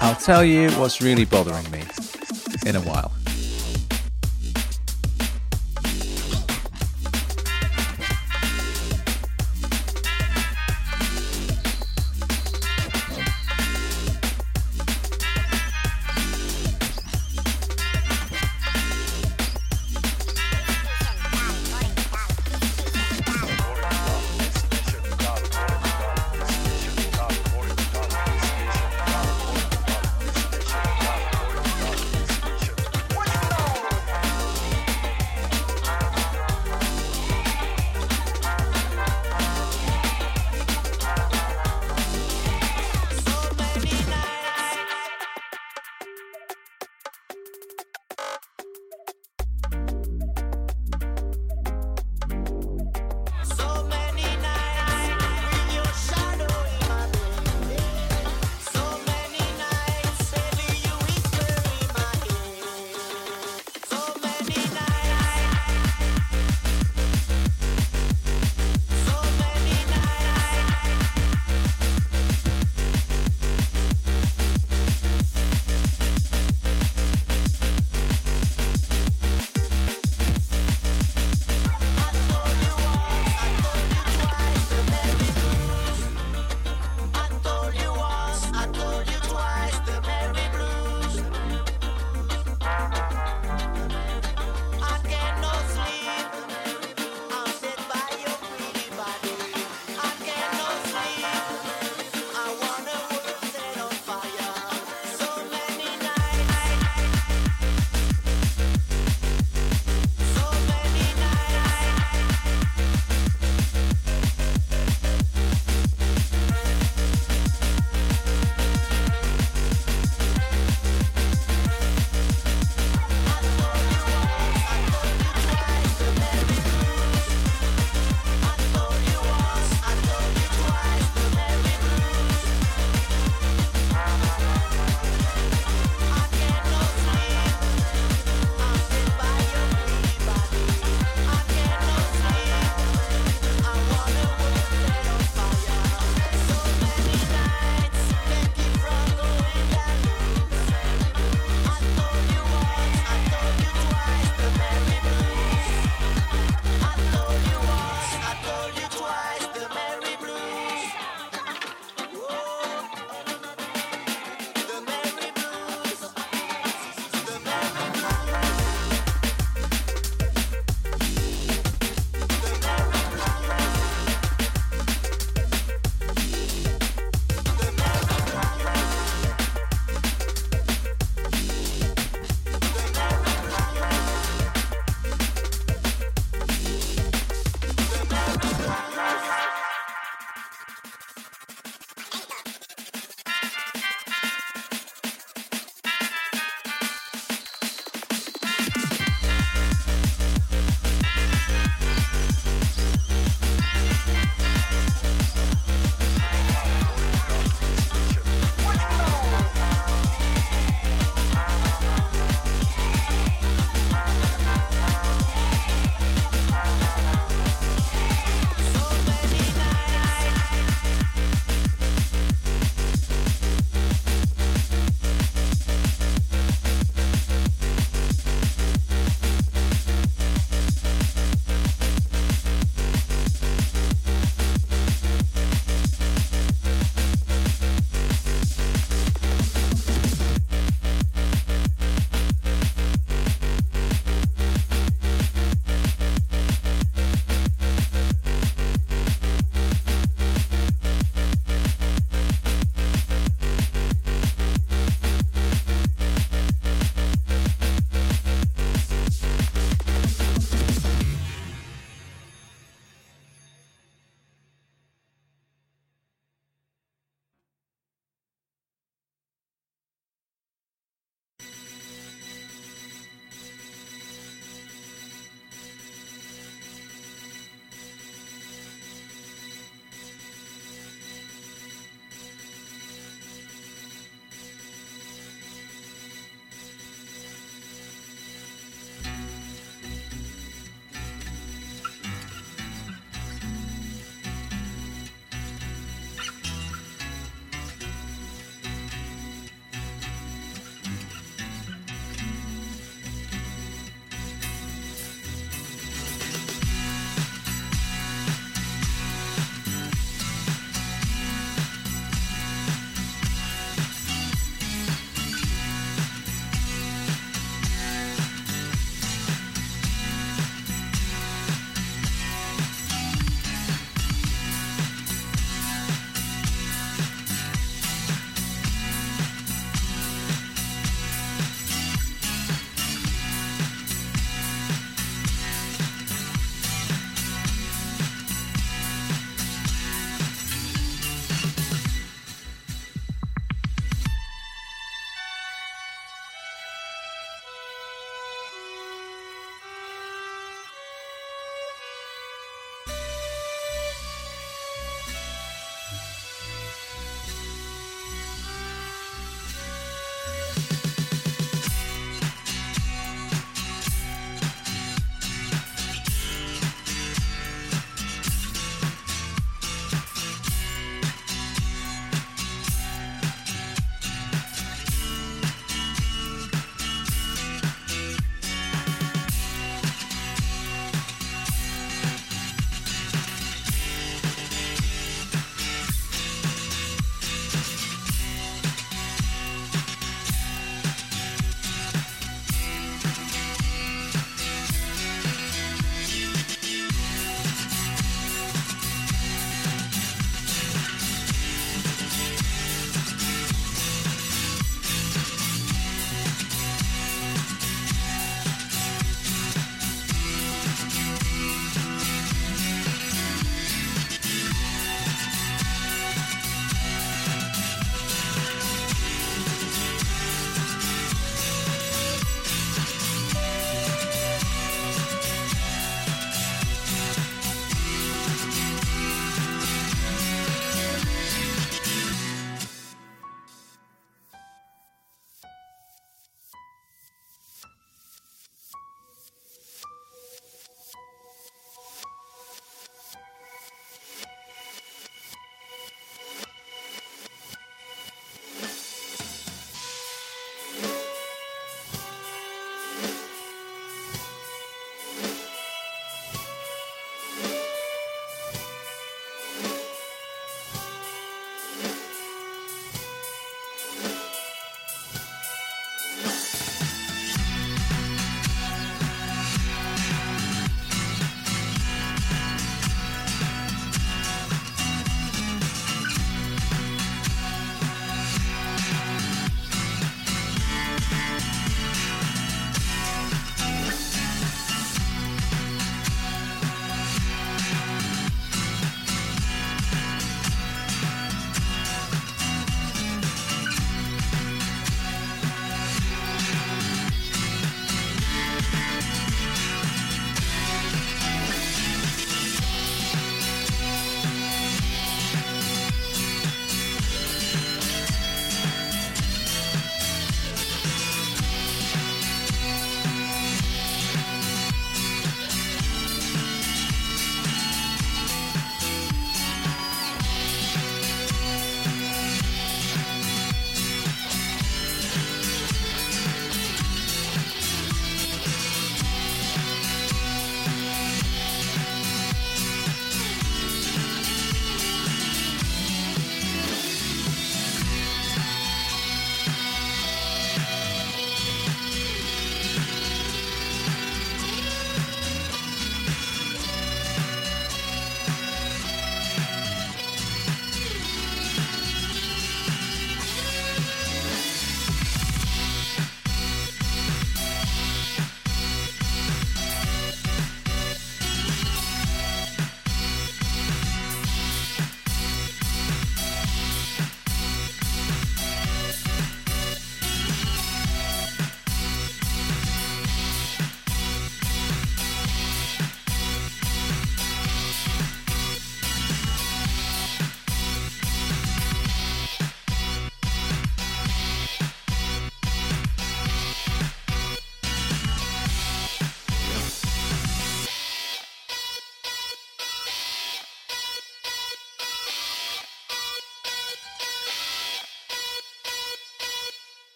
I'll 0.00 0.16
tell 0.16 0.44
you 0.44 0.70
what's 0.72 1.00
really 1.00 1.24
bothering 1.24 1.70
me 1.70 1.82
in 2.66 2.76
a 2.76 2.80
while. 2.80 3.12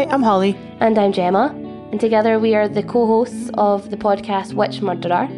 Hi, 0.00 0.06
I'm 0.06 0.22
Holly. 0.22 0.56
And 0.80 0.98
I'm 0.98 1.12
Gemma, 1.12 1.48
and 1.92 2.00
together 2.00 2.38
we 2.38 2.54
are 2.54 2.66
the 2.66 2.82
co 2.82 3.06
hosts 3.06 3.50
of 3.58 3.90
the 3.90 3.98
podcast 3.98 4.54
Witch 4.54 4.80
Murderer. 4.80 5.28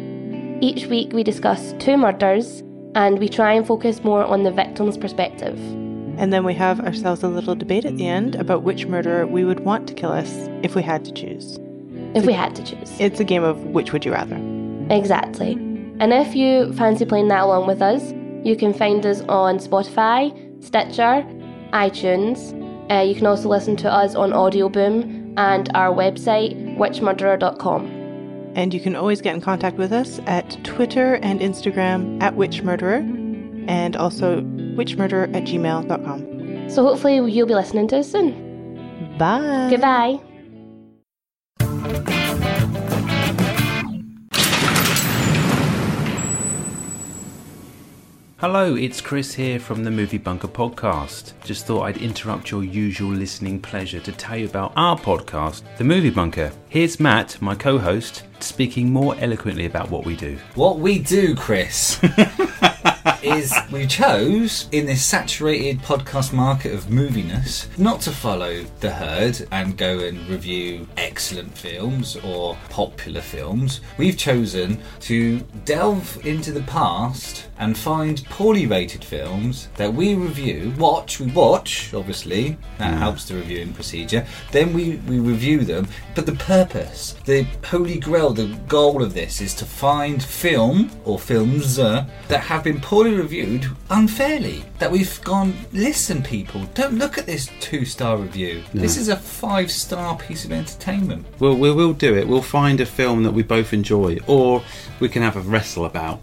Each 0.61 0.85
week 0.85 1.11
we 1.11 1.21
discuss 1.21 1.73
two 1.79 1.97
murders 1.97 2.63
and 2.95 3.19
we 3.19 3.27
try 3.27 3.51
and 3.51 3.67
focus 3.67 4.05
more 4.05 4.23
on 4.23 4.43
the 4.43 4.51
victim's 4.51 4.97
perspective. 4.97 5.59
And 6.17 6.31
then 6.31 6.45
we 6.45 6.53
have 6.53 6.79
ourselves 6.79 7.23
a 7.23 7.27
little 7.27 7.55
debate 7.55 7.83
at 7.83 7.97
the 7.97 8.07
end 8.07 8.35
about 8.35 8.63
which 8.63 8.85
murderer 8.85 9.27
we 9.27 9.43
would 9.43 9.59
want 9.59 9.85
to 9.89 9.93
kill 9.93 10.13
us 10.13 10.31
if 10.63 10.75
we 10.75 10.81
had 10.81 11.03
to 11.03 11.11
choose. 11.11 11.59
If 12.15 12.25
we 12.25 12.31
had 12.31 12.55
to 12.55 12.63
choose. 12.63 12.97
It's 13.01 13.19
a 13.19 13.25
game 13.25 13.43
of 13.43 13.65
which 13.65 13.91
would 13.91 14.05
you 14.05 14.13
rather. 14.13 14.37
Exactly. 14.89 15.55
And 15.99 16.13
if 16.13 16.35
you 16.35 16.71
fancy 16.71 17.03
playing 17.03 17.27
that 17.27 17.41
along 17.41 17.67
with 17.67 17.81
us, 17.81 18.13
you 18.45 18.55
can 18.55 18.73
find 18.73 19.05
us 19.05 19.23
on 19.27 19.57
Spotify, 19.57 20.31
Stitcher, 20.63 21.27
iTunes. 21.73 22.62
Uh, 22.89 23.01
you 23.01 23.15
can 23.15 23.25
also 23.25 23.49
listen 23.49 23.75
to 23.77 23.91
us 23.91 24.15
on 24.15 24.31
Audioboom 24.31 25.33
and 25.37 25.69
our 25.75 25.93
website, 25.93 26.77
witchmurderer.com. 26.77 27.85
And 28.55 28.73
you 28.73 28.79
can 28.79 28.95
always 28.95 29.21
get 29.21 29.33
in 29.33 29.41
contact 29.41 29.77
with 29.77 29.91
us 29.91 30.19
at 30.27 30.63
Twitter 30.63 31.15
and 31.15 31.39
Instagram 31.39 32.21
at 32.21 32.35
witchmurderer 32.35 33.23
and 33.67 33.95
also 33.95 34.41
witchmurderer 34.41 35.33
at 35.35 35.43
gmail.com. 35.43 36.69
So 36.69 36.83
hopefully 36.83 37.15
you'll 37.31 37.47
be 37.47 37.55
listening 37.55 37.87
to 37.89 37.99
us 37.99 38.11
soon. 38.11 39.15
Bye. 39.17 39.67
Goodbye. 39.69 40.32
Hello, 48.43 48.75
it's 48.75 48.99
Chris 48.99 49.33
here 49.33 49.57
from 49.57 49.85
the 49.85 49.89
Movie 49.89 50.17
Bunker 50.17 50.49
podcast. 50.49 51.31
Just 51.45 51.65
thought 51.65 51.83
I'd 51.83 51.95
interrupt 51.95 52.51
your 52.51 52.61
usual 52.61 53.11
listening 53.11 53.57
pleasure 53.57 54.01
to 54.01 54.11
tell 54.11 54.35
you 54.35 54.47
about 54.47 54.73
our 54.75 54.97
podcast, 54.97 55.61
The 55.77 55.85
Movie 55.85 56.09
Bunker. 56.09 56.51
Here's 56.67 56.99
Matt, 56.99 57.41
my 57.41 57.55
co 57.55 57.77
host, 57.77 58.23
speaking 58.41 58.91
more 58.91 59.15
eloquently 59.17 59.65
about 59.65 59.89
what 59.89 60.03
we 60.03 60.17
do. 60.17 60.37
What 60.55 60.79
we 60.79 60.99
do, 60.99 61.35
Chris, 61.35 62.01
is 63.23 63.53
we 63.71 63.87
chose 63.87 64.67
in 64.71 64.85
this 64.85 65.03
saturated 65.03 65.79
podcast 65.79 66.33
market 66.33 66.73
of 66.73 66.85
moviness 66.85 67.67
not 67.77 68.01
to 68.01 68.11
follow 68.11 68.63
the 68.81 68.91
herd 68.91 69.47
and 69.51 69.77
go 69.77 69.99
and 69.99 70.27
review 70.27 70.87
excellent 70.97 71.57
films 71.57 72.17
or 72.17 72.57
popular 72.69 73.21
films. 73.21 73.79
We've 73.97 74.17
chosen 74.17 74.79
to 75.01 75.39
delve 75.65 76.25
into 76.25 76.51
the 76.51 76.63
past 76.63 77.47
and 77.59 77.77
find 77.77 78.25
poorly 78.25 78.65
rated 78.65 79.03
films 79.03 79.69
that 79.77 79.93
we 79.93 80.15
review, 80.15 80.73
watch, 80.77 81.19
we 81.19 81.31
watch, 81.31 81.93
obviously, 81.93 82.57
that 82.77 82.97
helps 82.97 83.25
the 83.25 83.35
reviewing 83.35 83.73
procedure. 83.73 84.25
Then 84.51 84.73
we, 84.73 84.97
we 85.07 85.19
review 85.19 85.63
them, 85.63 85.87
but 86.15 86.25
the 86.25 86.33
purpose, 86.33 87.15
the 87.25 87.43
holy 87.65 87.99
grail, 87.99 88.31
the 88.31 88.57
goal 88.67 89.01
of 89.01 89.13
this 89.13 89.39
is 89.39 89.53
to 89.55 89.65
find 89.65 90.21
film 90.21 90.91
or 91.05 91.19
films 91.19 91.79
uh, 91.79 92.05
that 92.27 92.41
have 92.41 92.63
been 92.63 92.81
poorly 92.81 93.12
reviewed 93.13 93.67
unfairly. 93.89 94.63
That 94.79 94.91
we've 94.91 95.21
gone, 95.23 95.53
listen, 95.71 96.21
people, 96.23 96.65
don't 96.73 96.95
look 96.95 97.17
at 97.17 97.25
this 97.25 97.49
two 97.59 97.85
star 97.85 98.17
review. 98.17 98.63
This 98.73 98.97
is 98.97 99.09
a 99.09 99.15
five 99.15 99.71
star 99.71 100.17
piece 100.17 100.45
of 100.45 100.51
entertainment. 100.51 101.25
Well, 101.39 101.55
we 101.55 101.71
will 101.71 101.93
do 101.93 102.15
it. 102.17 102.27
We'll 102.27 102.41
find 102.41 102.79
a 102.81 102.85
film 102.85 103.23
that 103.23 103.31
we 103.31 103.43
both 103.43 103.73
enjoy, 103.73 104.19
or 104.27 104.63
we 104.99 105.09
can 105.09 105.21
have 105.21 105.35
a 105.35 105.41
wrestle 105.41 105.85
about. 105.85 106.21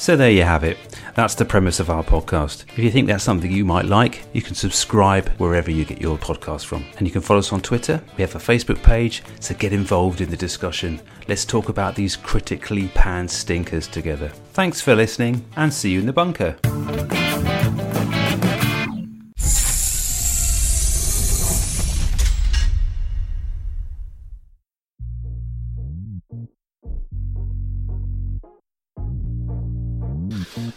So 0.00 0.16
there 0.16 0.30
you 0.30 0.44
have 0.44 0.64
it. 0.64 0.78
That's 1.14 1.34
the 1.34 1.44
premise 1.44 1.78
of 1.78 1.90
our 1.90 2.02
podcast. 2.02 2.64
If 2.70 2.78
you 2.78 2.90
think 2.90 3.06
that's 3.06 3.22
something 3.22 3.52
you 3.52 3.66
might 3.66 3.84
like, 3.84 4.24
you 4.32 4.40
can 4.40 4.54
subscribe 4.54 5.28
wherever 5.36 5.70
you 5.70 5.84
get 5.84 6.00
your 6.00 6.16
podcast 6.16 6.64
from. 6.64 6.86
And 6.96 7.06
you 7.06 7.12
can 7.12 7.20
follow 7.20 7.40
us 7.40 7.52
on 7.52 7.60
Twitter. 7.60 8.02
We 8.16 8.22
have 8.22 8.34
a 8.34 8.38
Facebook 8.38 8.82
page, 8.82 9.22
so 9.40 9.54
get 9.54 9.74
involved 9.74 10.22
in 10.22 10.30
the 10.30 10.38
discussion. 10.38 11.02
Let's 11.28 11.44
talk 11.44 11.68
about 11.68 11.96
these 11.96 12.16
critically 12.16 12.88
panned 12.94 13.30
stinkers 13.30 13.86
together. 13.86 14.30
Thanks 14.54 14.80
for 14.80 14.94
listening, 14.94 15.44
and 15.56 15.70
see 15.70 15.90
you 15.90 16.00
in 16.00 16.06
the 16.06 16.14
bunker. 16.14 16.56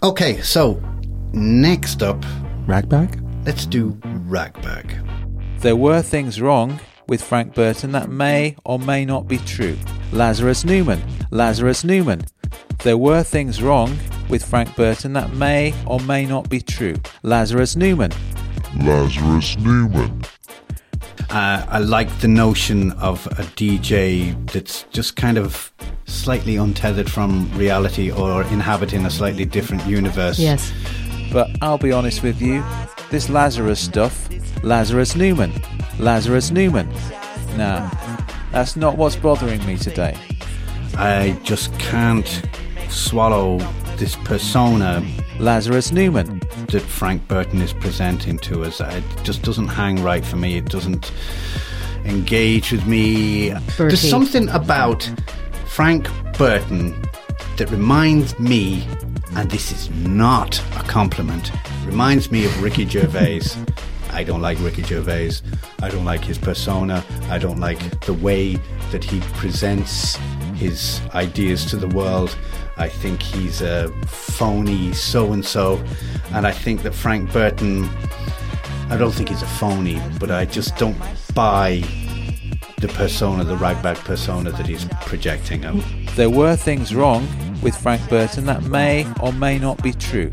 Okay, 0.04 0.42
so 0.42 0.82
next 1.32 2.04
up, 2.04 2.22
Ragbag? 2.68 3.22
let's 3.46 3.66
do 3.66 3.98
Ragbag. 4.28 5.00
There 5.62 5.78
were 5.78 6.02
things 6.02 6.42
wrong 6.42 6.78
with 7.08 7.24
Frank 7.24 7.56
Burton 7.56 7.94
that 7.94 8.10
may 8.10 8.58
or 8.66 8.80
may 8.80 9.06
not 9.06 9.30
be 9.30 9.38
true. 9.38 9.78
Lazarus 10.12 10.66
Newman. 10.66 11.02
Lazarus 11.32 11.86
Newman. 11.86 12.22
There 12.84 12.98
were 12.98 13.24
things 13.24 13.62
wrong 13.62 13.98
with 14.28 14.44
Frank 14.44 14.76
Burton 14.76 15.14
that 15.14 15.32
may 15.36 15.74
or 15.88 16.02
may 16.02 16.26
not 16.26 16.50
be 16.50 16.60
true. 16.60 16.96
Lazarus 17.22 17.78
Newman. 17.78 18.12
Lazarus 18.82 19.58
Newman. 19.58 20.22
Uh, 21.34 21.66
I 21.68 21.80
like 21.80 22.20
the 22.20 22.28
notion 22.28 22.92
of 22.92 23.26
a 23.26 23.44
DJ 23.58 24.36
that's 24.52 24.84
just 24.92 25.16
kind 25.16 25.40
of 25.40 25.74
slightly 26.06 26.58
untethered 26.58 27.10
from 27.10 27.52
reality 27.58 28.12
or 28.12 28.44
inhabiting 28.44 29.04
a 29.04 29.10
slightly 29.10 29.44
different 29.44 29.84
universe. 29.88 30.38
Yes. 30.38 30.72
But 31.32 31.50
I'll 31.60 31.80
be 31.80 31.92
honest 31.92 32.22
with 32.22 32.40
you, 32.40 32.64
this 33.10 33.30
Lazarus 33.30 33.80
stuff, 33.80 34.30
Lazarus 34.64 35.16
Newman. 35.16 35.52
Lazarus 35.98 36.52
Newman. 36.52 36.88
Nah, 37.58 37.90
that's 38.52 38.76
not 38.76 38.98
what's 38.98 39.16
bothering 39.16 39.66
me 39.66 39.76
today. 39.76 40.16
I 40.98 41.40
just 41.42 41.74
can't 41.80 42.44
swallow 42.90 43.58
this 44.04 44.18
persona 44.26 45.02
Lazarus 45.40 45.94
Newman. 45.94 46.42
that 46.72 46.82
Frank 46.82 47.26
Burton 47.30 47.62
is 47.62 47.72
presenting 47.72 48.38
to 48.40 48.64
us. 48.66 48.82
Uh, 48.82 48.92
it 49.02 49.24
just 49.24 49.44
doesn't 49.44 49.70
hang 49.70 50.04
right 50.04 50.26
for 50.26 50.36
me. 50.36 50.58
It 50.58 50.66
doesn't 50.66 51.14
engage 52.04 52.74
with 52.74 52.86
me. 52.86 53.54
There's 53.78 54.02
something 54.02 54.50
about 54.50 55.10
Frank 55.68 56.10
Burton 56.38 56.94
that 57.56 57.72
reminds 57.72 58.38
me, 58.38 58.86
and 59.38 59.50
this 59.50 59.72
is 59.72 59.90
not 59.92 60.62
a 60.76 60.84
compliment, 60.84 61.54
reminds 61.86 62.30
me 62.30 62.44
of 62.46 62.62
Ricky 62.62 62.86
Gervais. 62.86 63.44
I 64.12 64.26
don't 64.26 64.42
like 64.42 64.60
Ricky 64.60 64.84
Gervais. 64.84 65.32
I 65.82 65.88
don't 65.90 66.04
like 66.04 66.26
his 66.26 66.38
persona. 66.38 67.06
I 67.30 67.38
don't 67.38 67.62
like 67.62 67.80
the 68.02 68.14
way 68.14 68.60
that 68.92 69.06
he 69.06 69.22
presents 69.38 70.20
his 70.56 71.02
ideas 71.14 71.66
to 71.68 71.78
the 71.78 71.88
world. 71.88 72.36
I 72.78 72.90
think 72.90 73.22
he's 73.22 73.62
a 73.62 73.90
phony 74.06 74.94
so 74.94 75.34
and 75.34 75.46
so. 75.46 75.84
And 76.32 76.48
I 76.48 76.52
think 76.52 76.84
that 76.84 76.94
Frank 76.94 77.32
Burton, 77.32 77.90
I 78.90 78.98
don't 78.98 79.12
think 79.12 79.30
he's 79.30 79.42
a 79.42 79.48
phony, 79.48 80.02
but 80.20 80.32
I 80.32 80.46
just 80.46 80.76
don't 80.78 80.98
buy 81.34 81.84
the 82.80 82.88
persona, 82.90 83.44
the 83.44 83.56
ragbag 83.56 83.98
persona 83.98 84.52
that 84.52 84.66
he's 84.66 84.86
projecting 85.06 85.66
out. 85.66 85.84
There 86.16 86.30
were 86.30 86.56
things 86.56 86.94
wrong 86.94 87.28
with 87.62 87.76
Frank 87.76 88.08
Burton 88.10 88.46
that 88.46 88.64
may 88.64 89.08
or 89.22 89.32
may 89.32 89.58
not 89.58 89.82
be 89.82 89.94
true. 89.94 90.30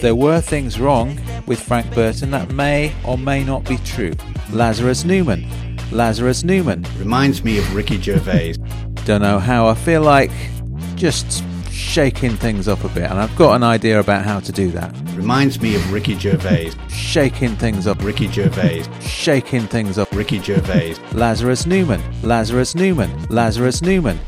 There 0.00 0.14
were 0.14 0.40
things 0.40 0.80
wrong 0.80 1.20
with 1.46 1.60
Frank 1.60 1.94
Burton 1.94 2.30
that 2.30 2.50
may 2.50 2.92
or 3.06 3.18
may 3.18 3.44
not 3.44 3.64
be 3.68 3.76
true. 3.78 4.14
Lazarus 4.50 5.04
Newman. 5.04 5.46
Lazarus 5.92 6.42
Newman. 6.42 6.84
Reminds 6.98 7.44
me 7.44 7.58
of 7.58 7.74
Ricky 7.74 8.00
Gervais. 8.00 8.54
Don't 9.04 9.22
know 9.22 9.38
how. 9.38 9.66
I 9.66 9.74
feel 9.74 10.02
like 10.02 10.30
just 10.94 11.44
shaking 11.70 12.36
things 12.36 12.68
up 12.68 12.84
a 12.84 12.88
bit, 12.88 13.10
and 13.10 13.18
I've 13.18 13.34
got 13.36 13.56
an 13.56 13.62
idea 13.62 13.98
about 13.98 14.24
how 14.24 14.40
to 14.40 14.52
do 14.52 14.70
that. 14.70 14.94
Reminds 15.16 15.60
me 15.60 15.74
of 15.74 15.92
Ricky 15.92 16.18
Gervais. 16.18 16.72
Shaking 16.88 17.56
things 17.56 17.86
up. 17.86 18.02
Ricky 18.02 18.28
Gervais. 18.28 18.84
Shaking 19.00 19.62
things 19.62 19.98
up. 19.98 20.10
Ricky 20.12 20.38
Gervais. 20.40 20.94
Lazarus 21.12 21.66
Newman. 21.66 22.00
Lazarus 22.22 22.74
Newman. 22.74 23.10
Lazarus 23.28 23.82
Newman. 23.82 24.18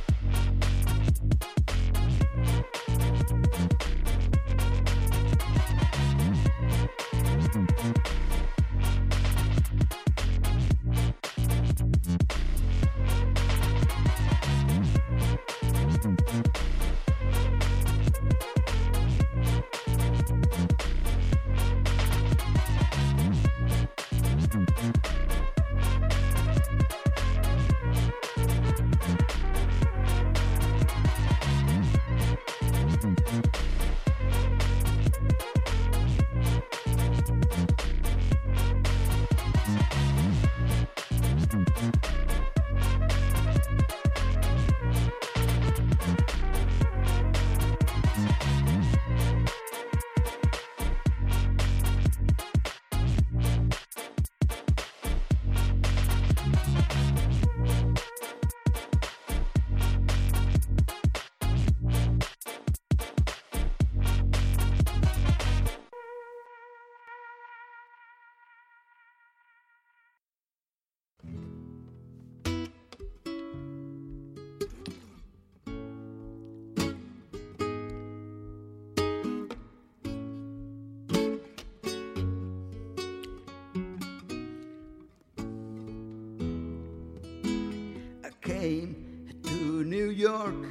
York, 90.24 90.64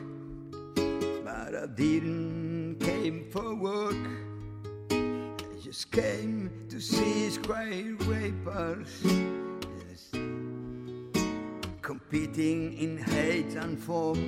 but 1.23 1.53
I 1.55 1.67
didn't 1.75 2.77
came 2.79 3.29
for 3.29 3.53
work. 3.53 4.03
I 4.89 5.59
just 5.61 5.91
came 5.91 6.49
to 6.69 6.79
see 6.81 7.29
skyscrapers 7.29 8.89
yes. 9.03 10.09
competing 11.83 12.75
in 12.79 12.97
hate 12.97 13.53
and 13.53 13.77
form. 13.77 14.23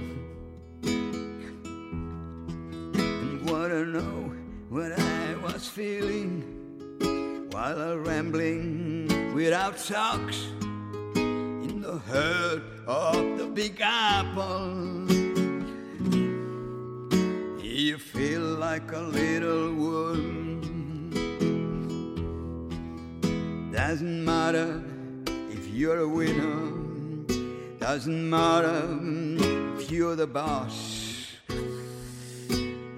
And 2.94 3.50
wanna 3.50 3.84
know 3.84 4.32
what 4.70 4.92
I 4.92 5.36
was 5.42 5.68
feeling 5.68 6.44
while 7.50 7.82
I 7.82 7.96
rambling 7.96 9.34
without 9.34 9.80
socks 9.80 10.38
in 11.16 11.82
the 11.82 11.98
herd 11.98 12.62
of 12.86 13.38
the 13.40 13.46
Big 13.48 13.80
Apple. 13.82 15.15
Feel 18.16 18.56
like 18.68 18.94
a 18.94 19.00
little 19.00 19.74
worm. 19.76 20.62
Doesn't 23.74 24.24
matter 24.24 24.82
if 25.52 25.68
you're 25.68 26.00
a 26.00 26.08
winner. 26.08 26.72
Doesn't 27.78 28.30
matter 28.30 28.88
if 29.78 29.92
you're 29.92 30.16
the 30.16 30.28
boss. 30.28 31.34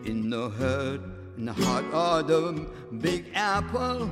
In 0.06 0.30
the 0.30 0.50
herd, 0.50 1.02
in 1.36 1.46
the 1.46 1.54
heart 1.54 1.86
of 1.92 2.28
the 2.28 2.68
Big 3.02 3.32
Apple, 3.34 4.12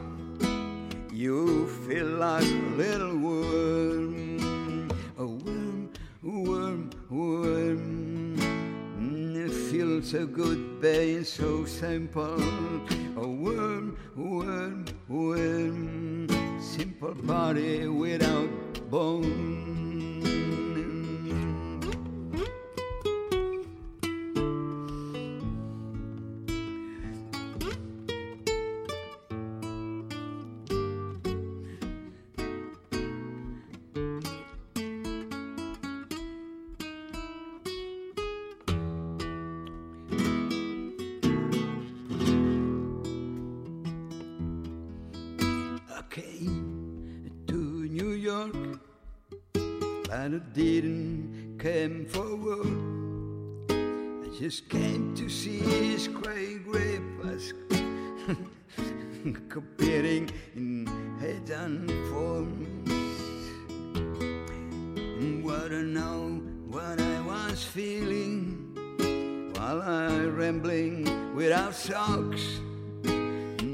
you 1.14 1.68
feel 1.88 2.08
like 2.08 2.44
a 2.44 2.70
little 2.82 3.16
worm. 3.16 4.90
A 5.20 5.26
worm, 5.26 5.90
worm, 6.24 6.90
worm. 7.12 7.95
Mm, 7.95 7.95
It 7.95 7.95
feels 10.02 10.12
so 10.12 10.26
good, 10.26 10.82
being 10.82 11.24
so 11.24 11.64
simple. 11.66 12.42
A 13.18 13.28
worm, 13.28 13.98
worm, 14.16 14.86
worm. 15.08 16.28
Simple 16.60 17.14
body 17.14 17.88
without 17.88 18.50
bone. 18.90 19.95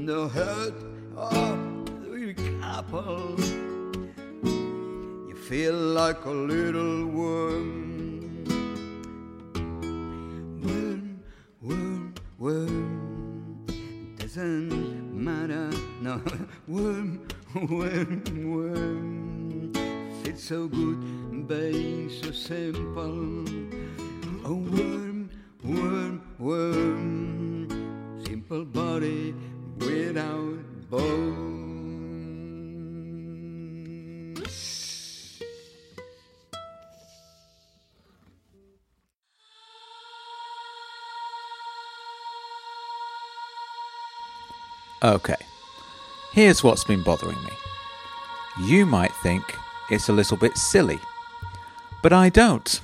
The 0.06 0.28
hurt 0.28 0.74
of 1.16 1.58
the 2.04 2.34
couple. 2.60 3.38
You 5.28 5.36
feel 5.48 5.74
like 5.74 6.24
a 6.24 6.30
little 6.30 7.06
worm. 7.06 8.44
Worm, 10.62 11.22
worm, 11.60 12.14
worm. 12.38 13.66
Doesn't 14.18 15.14
matter, 15.14 15.70
no. 16.00 16.20
Worm, 16.68 17.26
worm, 17.54 18.22
worm. 18.50 19.72
Feels 20.22 20.42
so 20.42 20.68
good, 20.68 21.46
being 21.46 22.08
so 22.08 22.30
simple. 22.32 23.44
A 24.44 24.52
worm, 24.52 25.30
worm, 25.62 26.22
worm. 26.38 27.68
Simple 28.24 28.64
body 28.64 29.34
without 30.12 30.90
bones. 30.90 31.72
Okay, 45.02 45.34
here's 46.32 46.62
what's 46.62 46.84
been 46.84 47.02
bothering 47.02 47.42
me. 47.42 47.50
You 48.60 48.84
might 48.84 49.12
think 49.22 49.42
it's 49.90 50.08
a 50.08 50.12
little 50.12 50.36
bit 50.36 50.58
silly, 50.58 51.00
but 52.02 52.12
I 52.12 52.28
don't. 52.28 52.80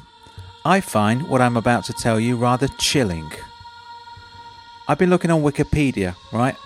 I 0.65 0.81
find 0.81 1.29
what 1.29 1.41
I'm 1.43 1.57
about 1.59 1.85
to 1.85 1.93
tell 1.93 2.19
you 2.19 2.37
rather 2.37 2.69
chilling. 2.79 3.31
I've 4.89 4.99
been 4.99 5.11
looking 5.11 5.31
on 5.31 5.43
Wikipedia, 5.43 6.17
right? 6.33 6.57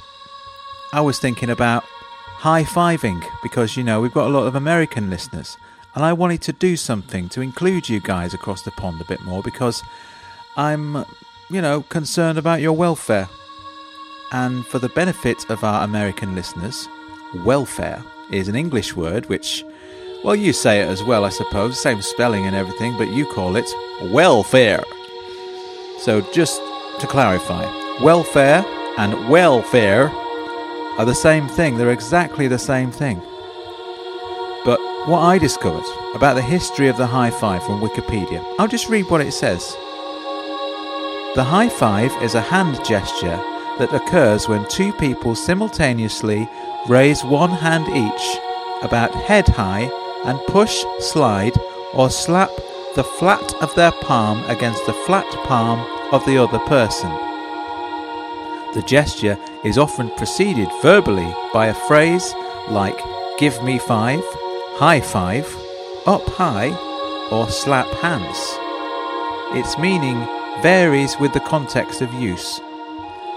I 0.94 1.00
was 1.00 1.18
thinking 1.18 1.48
about 1.48 1.84
high 1.84 2.64
fiving 2.64 3.24
because, 3.42 3.78
you 3.78 3.82
know, 3.82 4.02
we've 4.02 4.12
got 4.12 4.26
a 4.26 4.30
lot 4.30 4.46
of 4.46 4.54
American 4.54 5.08
listeners, 5.08 5.56
and 5.94 6.04
I 6.04 6.12
wanted 6.12 6.42
to 6.42 6.52
do 6.52 6.76
something 6.76 7.30
to 7.30 7.40
include 7.40 7.88
you 7.88 7.98
guys 7.98 8.34
across 8.34 8.60
the 8.60 8.72
pond 8.72 9.00
a 9.00 9.04
bit 9.04 9.22
more 9.22 9.42
because 9.42 9.82
I'm, 10.54 11.06
you 11.48 11.62
know, 11.62 11.80
concerned 11.80 12.36
about 12.36 12.60
your 12.60 12.74
welfare. 12.74 13.30
And 14.32 14.66
for 14.66 14.78
the 14.78 14.90
benefit 14.90 15.48
of 15.48 15.64
our 15.64 15.82
American 15.82 16.34
listeners, 16.34 16.86
welfare 17.36 18.04
is 18.30 18.48
an 18.48 18.54
English 18.54 18.94
word 18.94 19.30
which, 19.30 19.64
well, 20.22 20.36
you 20.36 20.52
say 20.52 20.82
it 20.82 20.88
as 20.88 21.02
well, 21.02 21.24
I 21.24 21.30
suppose, 21.30 21.80
same 21.80 22.02
spelling 22.02 22.44
and 22.44 22.54
everything, 22.54 22.98
but 22.98 23.08
you 23.08 23.24
call 23.24 23.56
it 23.56 23.68
welfare. 24.12 24.84
So 26.00 26.20
just 26.32 26.60
to 27.00 27.06
clarify, 27.06 27.64
welfare 28.02 28.62
and 28.98 29.30
welfare 29.30 30.12
are 30.98 31.04
the 31.04 31.14
same 31.14 31.48
thing, 31.48 31.76
they're 31.76 31.90
exactly 31.90 32.48
the 32.48 32.58
same 32.58 32.90
thing. 32.90 33.20
But 34.64 34.78
what 35.08 35.20
I 35.20 35.38
discovered 35.38 35.84
about 36.14 36.34
the 36.34 36.42
history 36.42 36.88
of 36.88 36.96
the 36.96 37.06
high 37.06 37.30
five 37.30 37.64
from 37.64 37.80
Wikipedia, 37.80 38.44
I'll 38.58 38.68
just 38.68 38.88
read 38.88 39.10
what 39.10 39.20
it 39.20 39.32
says. 39.32 39.76
The 41.34 41.44
high 41.44 41.68
five 41.68 42.12
is 42.22 42.34
a 42.34 42.40
hand 42.40 42.84
gesture 42.84 43.40
that 43.78 43.94
occurs 43.94 44.48
when 44.48 44.68
two 44.68 44.92
people 44.92 45.34
simultaneously 45.34 46.48
raise 46.88 47.24
one 47.24 47.50
hand 47.50 47.88
each 47.88 48.38
about 48.82 49.14
head 49.14 49.48
high 49.48 49.90
and 50.24 50.38
push, 50.46 50.84
slide, 50.98 51.54
or 51.94 52.10
slap 52.10 52.50
the 52.94 53.04
flat 53.04 53.54
of 53.62 53.74
their 53.74 53.92
palm 53.92 54.44
against 54.50 54.84
the 54.84 54.92
flat 54.92 55.26
palm 55.46 55.80
of 56.12 56.24
the 56.26 56.36
other 56.36 56.58
person. 56.60 57.10
The 58.74 58.84
gesture 58.86 59.38
is 59.64 59.78
often 59.78 60.10
preceded 60.16 60.68
verbally 60.82 61.34
by 61.52 61.66
a 61.66 61.74
phrase 61.86 62.34
like 62.68 62.98
give 63.38 63.62
me 63.62 63.78
five, 63.78 64.22
high 64.76 65.00
five, 65.00 65.46
up 66.06 66.26
high, 66.28 66.70
or 67.30 67.48
slap 67.48 67.86
hands. 68.00 68.38
Its 69.58 69.78
meaning 69.78 70.18
varies 70.62 71.18
with 71.18 71.32
the 71.32 71.40
context 71.40 72.02
of 72.02 72.12
use, 72.14 72.60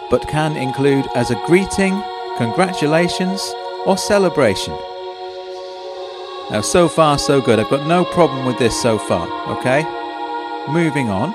but 0.09 0.27
can 0.27 0.55
include 0.55 1.07
as 1.15 1.31
a 1.31 1.41
greeting, 1.45 2.01
congratulations, 2.37 3.53
or 3.85 3.97
celebration. 3.97 4.73
Now, 6.51 6.61
so 6.61 6.87
far, 6.87 7.17
so 7.17 7.41
good. 7.41 7.59
I've 7.59 7.69
got 7.69 7.87
no 7.87 8.05
problem 8.05 8.45
with 8.45 8.59
this 8.59 8.79
so 8.79 8.99
far, 8.99 9.27
okay? 9.57 9.83
Moving 10.71 11.09
on. 11.09 11.31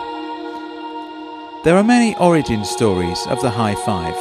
There 1.64 1.76
are 1.76 1.84
many 1.84 2.16
origin 2.16 2.64
stories 2.64 3.26
of 3.26 3.40
the 3.42 3.50
high 3.50 3.74
five, 3.74 4.14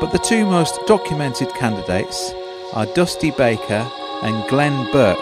but 0.00 0.12
the 0.12 0.18
two 0.18 0.44
most 0.44 0.78
documented 0.86 1.48
candidates 1.54 2.32
are 2.72 2.86
Dusty 2.86 3.30
Baker 3.30 3.90
and 4.22 4.48
Glenn 4.48 4.90
Burke 4.90 5.18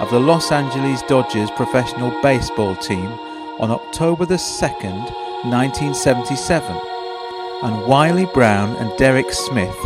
of 0.00 0.10
the 0.10 0.20
Los 0.20 0.52
Angeles 0.52 1.02
Dodgers 1.02 1.50
professional 1.52 2.10
baseball 2.22 2.76
team 2.76 3.06
on 3.58 3.70
October 3.70 4.26
the 4.26 4.34
2nd, 4.34 5.04
1977, 5.44 6.76
and 7.62 7.86
Wiley 7.86 8.26
Brown 8.26 8.76
and 8.76 8.96
Derek 8.98 9.32
Smith 9.32 9.76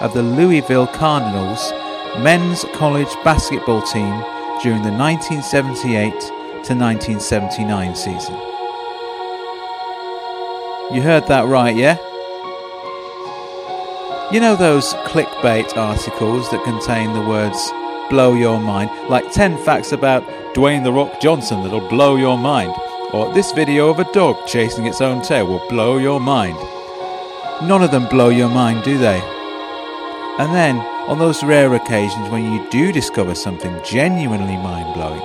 of 0.00 0.12
the 0.14 0.22
Louisville 0.22 0.86
Cardinals 0.86 1.72
men's 2.22 2.64
college 2.74 3.12
basketball 3.24 3.82
team 3.82 4.22
during 4.62 4.82
the 4.82 4.92
1978 4.92 6.10
to 6.64 6.74
1979 6.74 7.94
season. 7.94 8.34
You 10.94 11.02
heard 11.02 11.26
that 11.26 11.46
right, 11.46 11.74
yeah? 11.74 11.98
You 14.32 14.40
know 14.40 14.56
those 14.56 14.92
clickbait 15.06 15.76
articles 15.76 16.50
that 16.50 16.64
contain 16.64 17.12
the 17.12 17.20
words 17.20 17.70
blow 18.10 18.34
your 18.34 18.58
mind, 18.58 18.90
like 19.08 19.30
10 19.30 19.56
facts 19.58 19.92
about 19.92 20.24
Dwayne 20.52 20.82
The 20.82 20.92
Rock 20.92 21.20
Johnson 21.20 21.62
that'll 21.62 21.88
blow 21.88 22.16
your 22.16 22.36
mind, 22.36 22.74
or 23.12 23.32
this 23.32 23.52
video 23.52 23.88
of 23.88 24.00
a 24.00 24.12
dog 24.12 24.44
chasing 24.48 24.86
its 24.86 25.00
own 25.00 25.22
tail 25.22 25.46
will 25.46 25.62
blow 25.68 25.98
your 25.98 26.18
mind. 26.18 26.56
None 27.68 27.84
of 27.84 27.92
them 27.92 28.08
blow 28.08 28.30
your 28.30 28.48
mind, 28.48 28.82
do 28.82 28.98
they? 28.98 29.20
And 30.40 30.52
then, 30.52 30.78
on 31.08 31.20
those 31.20 31.44
rare 31.44 31.72
occasions 31.74 32.28
when 32.28 32.52
you 32.52 32.68
do 32.68 32.90
discover 32.90 33.36
something 33.36 33.80
genuinely 33.84 34.56
mind 34.56 34.92
blowing, 34.92 35.22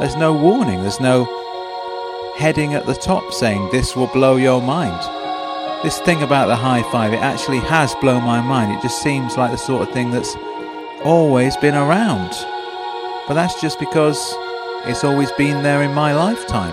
there's 0.00 0.16
no 0.16 0.32
warning, 0.32 0.80
there's 0.80 1.00
no 1.00 1.26
heading 2.38 2.72
at 2.72 2.86
the 2.86 2.94
top 2.94 3.30
saying 3.34 3.68
this 3.70 3.94
will 3.94 4.06
blow 4.06 4.36
your 4.36 4.62
mind. 4.62 5.21
This 5.82 5.98
thing 5.98 6.22
about 6.22 6.46
the 6.46 6.54
high 6.54 6.84
five, 6.92 7.12
it 7.12 7.16
actually 7.16 7.58
has 7.58 7.92
blown 7.96 8.22
my 8.22 8.40
mind. 8.40 8.70
It 8.72 8.82
just 8.82 9.02
seems 9.02 9.36
like 9.36 9.50
the 9.50 9.58
sort 9.58 9.88
of 9.88 9.92
thing 9.92 10.12
that's 10.12 10.36
always 11.04 11.56
been 11.56 11.74
around. 11.74 12.30
But 13.26 13.34
that's 13.34 13.60
just 13.60 13.80
because 13.80 14.32
it's 14.86 15.02
always 15.02 15.32
been 15.32 15.64
there 15.64 15.82
in 15.82 15.92
my 15.92 16.14
lifetime. 16.14 16.72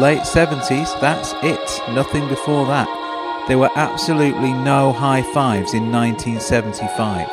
Late 0.00 0.22
70s, 0.22 0.98
that's 0.98 1.34
it. 1.42 1.94
Nothing 1.94 2.26
before 2.28 2.66
that. 2.68 2.88
There 3.48 3.58
were 3.58 3.70
absolutely 3.76 4.54
no 4.54 4.94
high 4.94 5.22
fives 5.34 5.74
in 5.74 5.92
1975. 5.92 7.28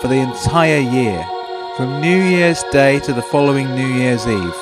For 0.00 0.06
the 0.06 0.14
entire 0.14 0.78
year, 0.78 1.26
from 1.76 2.00
New 2.00 2.22
Year's 2.22 2.62
Day 2.70 3.00
to 3.00 3.12
the 3.12 3.20
following 3.20 3.74
New 3.74 3.88
Year's 3.88 4.28
Eve. 4.28 4.56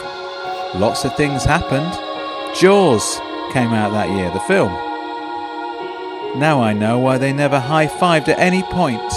Lots 0.77 1.05
of 1.05 1.15
things 1.15 1.45
happened. 1.45 1.93
Jaws 2.59 3.21
came 3.53 3.75
out 3.75 3.93
that 3.93 4.09
year, 4.09 4.31
the 4.31 4.41
film. 4.41 4.90
Now 6.37 6.63
I 6.63 6.73
know 6.73 6.99
why 7.01 7.19
they 7.19 7.33
never 7.33 7.59
high 7.59 7.89
fived 7.89 8.29
at 8.29 8.39
any 8.39 8.63
point. 8.63 9.13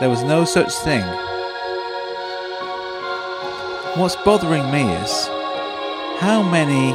There 0.00 0.10
was 0.10 0.22
no 0.22 0.44
such 0.44 0.70
thing. 0.74 1.02
What's 3.98 4.16
bothering 4.16 4.70
me 4.70 4.82
is 4.96 5.26
how 6.20 6.42
many 6.42 6.92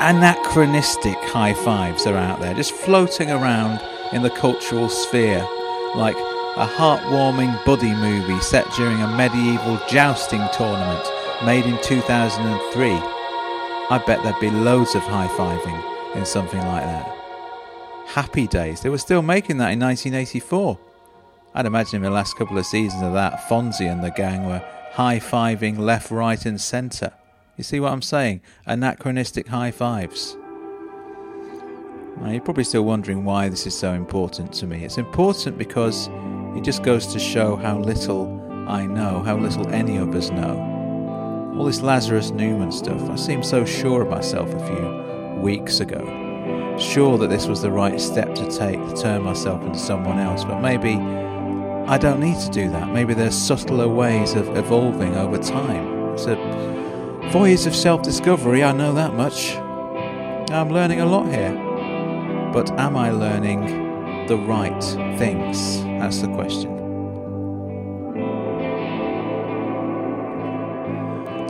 anachronistic 0.00 1.16
high 1.22 1.54
fives 1.54 2.04
are 2.06 2.16
out 2.16 2.40
there 2.40 2.52
just 2.52 2.72
floating 2.72 3.30
around 3.30 3.80
in 4.12 4.22
the 4.22 4.30
cultural 4.30 4.88
sphere 4.88 5.46
like 5.94 6.16
a 6.56 6.66
heartwarming 6.66 7.64
buddy 7.64 7.94
movie 7.94 8.40
set 8.40 8.68
during 8.72 9.00
a 9.00 9.16
medieval 9.16 9.80
jousting 9.88 10.42
tournament 10.52 11.08
made 11.44 11.64
in 11.64 11.80
2003. 11.80 12.90
I 12.90 14.02
bet 14.04 14.20
there'd 14.24 14.40
be 14.40 14.50
loads 14.50 14.96
of 14.96 15.02
high 15.02 15.28
fiving 15.28 16.16
in 16.16 16.26
something 16.26 16.60
like 16.66 16.84
that. 16.84 17.23
Happy 18.06 18.46
Days, 18.46 18.80
they 18.82 18.88
were 18.88 18.98
still 18.98 19.22
making 19.22 19.58
that 19.58 19.72
in 19.72 19.80
1984. 19.80 20.78
I'd 21.54 21.66
imagine 21.66 21.96
in 21.96 22.02
the 22.02 22.10
last 22.10 22.36
couple 22.36 22.58
of 22.58 22.66
seasons 22.66 23.02
of 23.02 23.12
that, 23.14 23.48
Fonzie 23.48 23.90
and 23.90 24.02
the 24.02 24.10
gang 24.10 24.44
were 24.46 24.62
high 24.92 25.18
fiving 25.18 25.78
left, 25.78 26.10
right, 26.10 26.44
and 26.46 26.60
centre. 26.60 27.12
You 27.56 27.64
see 27.64 27.80
what 27.80 27.92
I'm 27.92 28.02
saying? 28.02 28.40
Anachronistic 28.66 29.48
high 29.48 29.70
fives. 29.70 30.36
Now, 32.20 32.30
you're 32.30 32.40
probably 32.40 32.64
still 32.64 32.84
wondering 32.84 33.24
why 33.24 33.48
this 33.48 33.66
is 33.66 33.76
so 33.76 33.92
important 33.92 34.52
to 34.54 34.66
me. 34.66 34.84
It's 34.84 34.98
important 34.98 35.58
because 35.58 36.08
it 36.56 36.62
just 36.62 36.82
goes 36.82 37.06
to 37.08 37.18
show 37.18 37.56
how 37.56 37.78
little 37.78 38.40
I 38.68 38.86
know, 38.86 39.22
how 39.22 39.36
little 39.36 39.68
any 39.68 39.96
of 39.96 40.14
us 40.14 40.30
know. 40.30 41.54
All 41.56 41.64
this 41.64 41.82
Lazarus 41.82 42.30
Newman 42.30 42.72
stuff, 42.72 43.10
I 43.10 43.16
seemed 43.16 43.44
so 43.44 43.64
sure 43.64 44.02
of 44.02 44.08
myself 44.08 44.52
a 44.52 44.66
few 44.66 45.40
weeks 45.40 45.80
ago. 45.80 46.23
Sure 46.78 47.18
that 47.18 47.30
this 47.30 47.46
was 47.46 47.62
the 47.62 47.70
right 47.70 48.00
step 48.00 48.34
to 48.34 48.50
take 48.50 48.80
to 48.88 48.96
turn 48.96 49.22
myself 49.22 49.62
into 49.62 49.78
someone 49.78 50.18
else, 50.18 50.44
but 50.44 50.60
maybe 50.60 50.94
I 51.86 51.98
don't 51.98 52.20
need 52.20 52.38
to 52.40 52.50
do 52.50 52.70
that. 52.70 52.88
Maybe 52.88 53.14
there's 53.14 53.36
subtler 53.36 53.88
ways 53.88 54.34
of 54.34 54.56
evolving 54.56 55.16
over 55.16 55.38
time. 55.38 56.14
It's 56.14 56.26
a 56.26 56.34
voyage 57.30 57.66
of 57.66 57.76
self 57.76 58.02
discovery, 58.02 58.64
I 58.64 58.72
know 58.72 58.92
that 58.94 59.14
much. 59.14 59.56
I'm 60.50 60.70
learning 60.70 61.00
a 61.00 61.06
lot 61.06 61.26
here. 61.26 61.52
But 62.52 62.70
am 62.78 62.96
I 62.96 63.10
learning 63.10 64.26
the 64.26 64.36
right 64.36 64.82
things? 65.18 65.82
That's 65.82 66.20
the 66.20 66.28
question. 66.28 66.83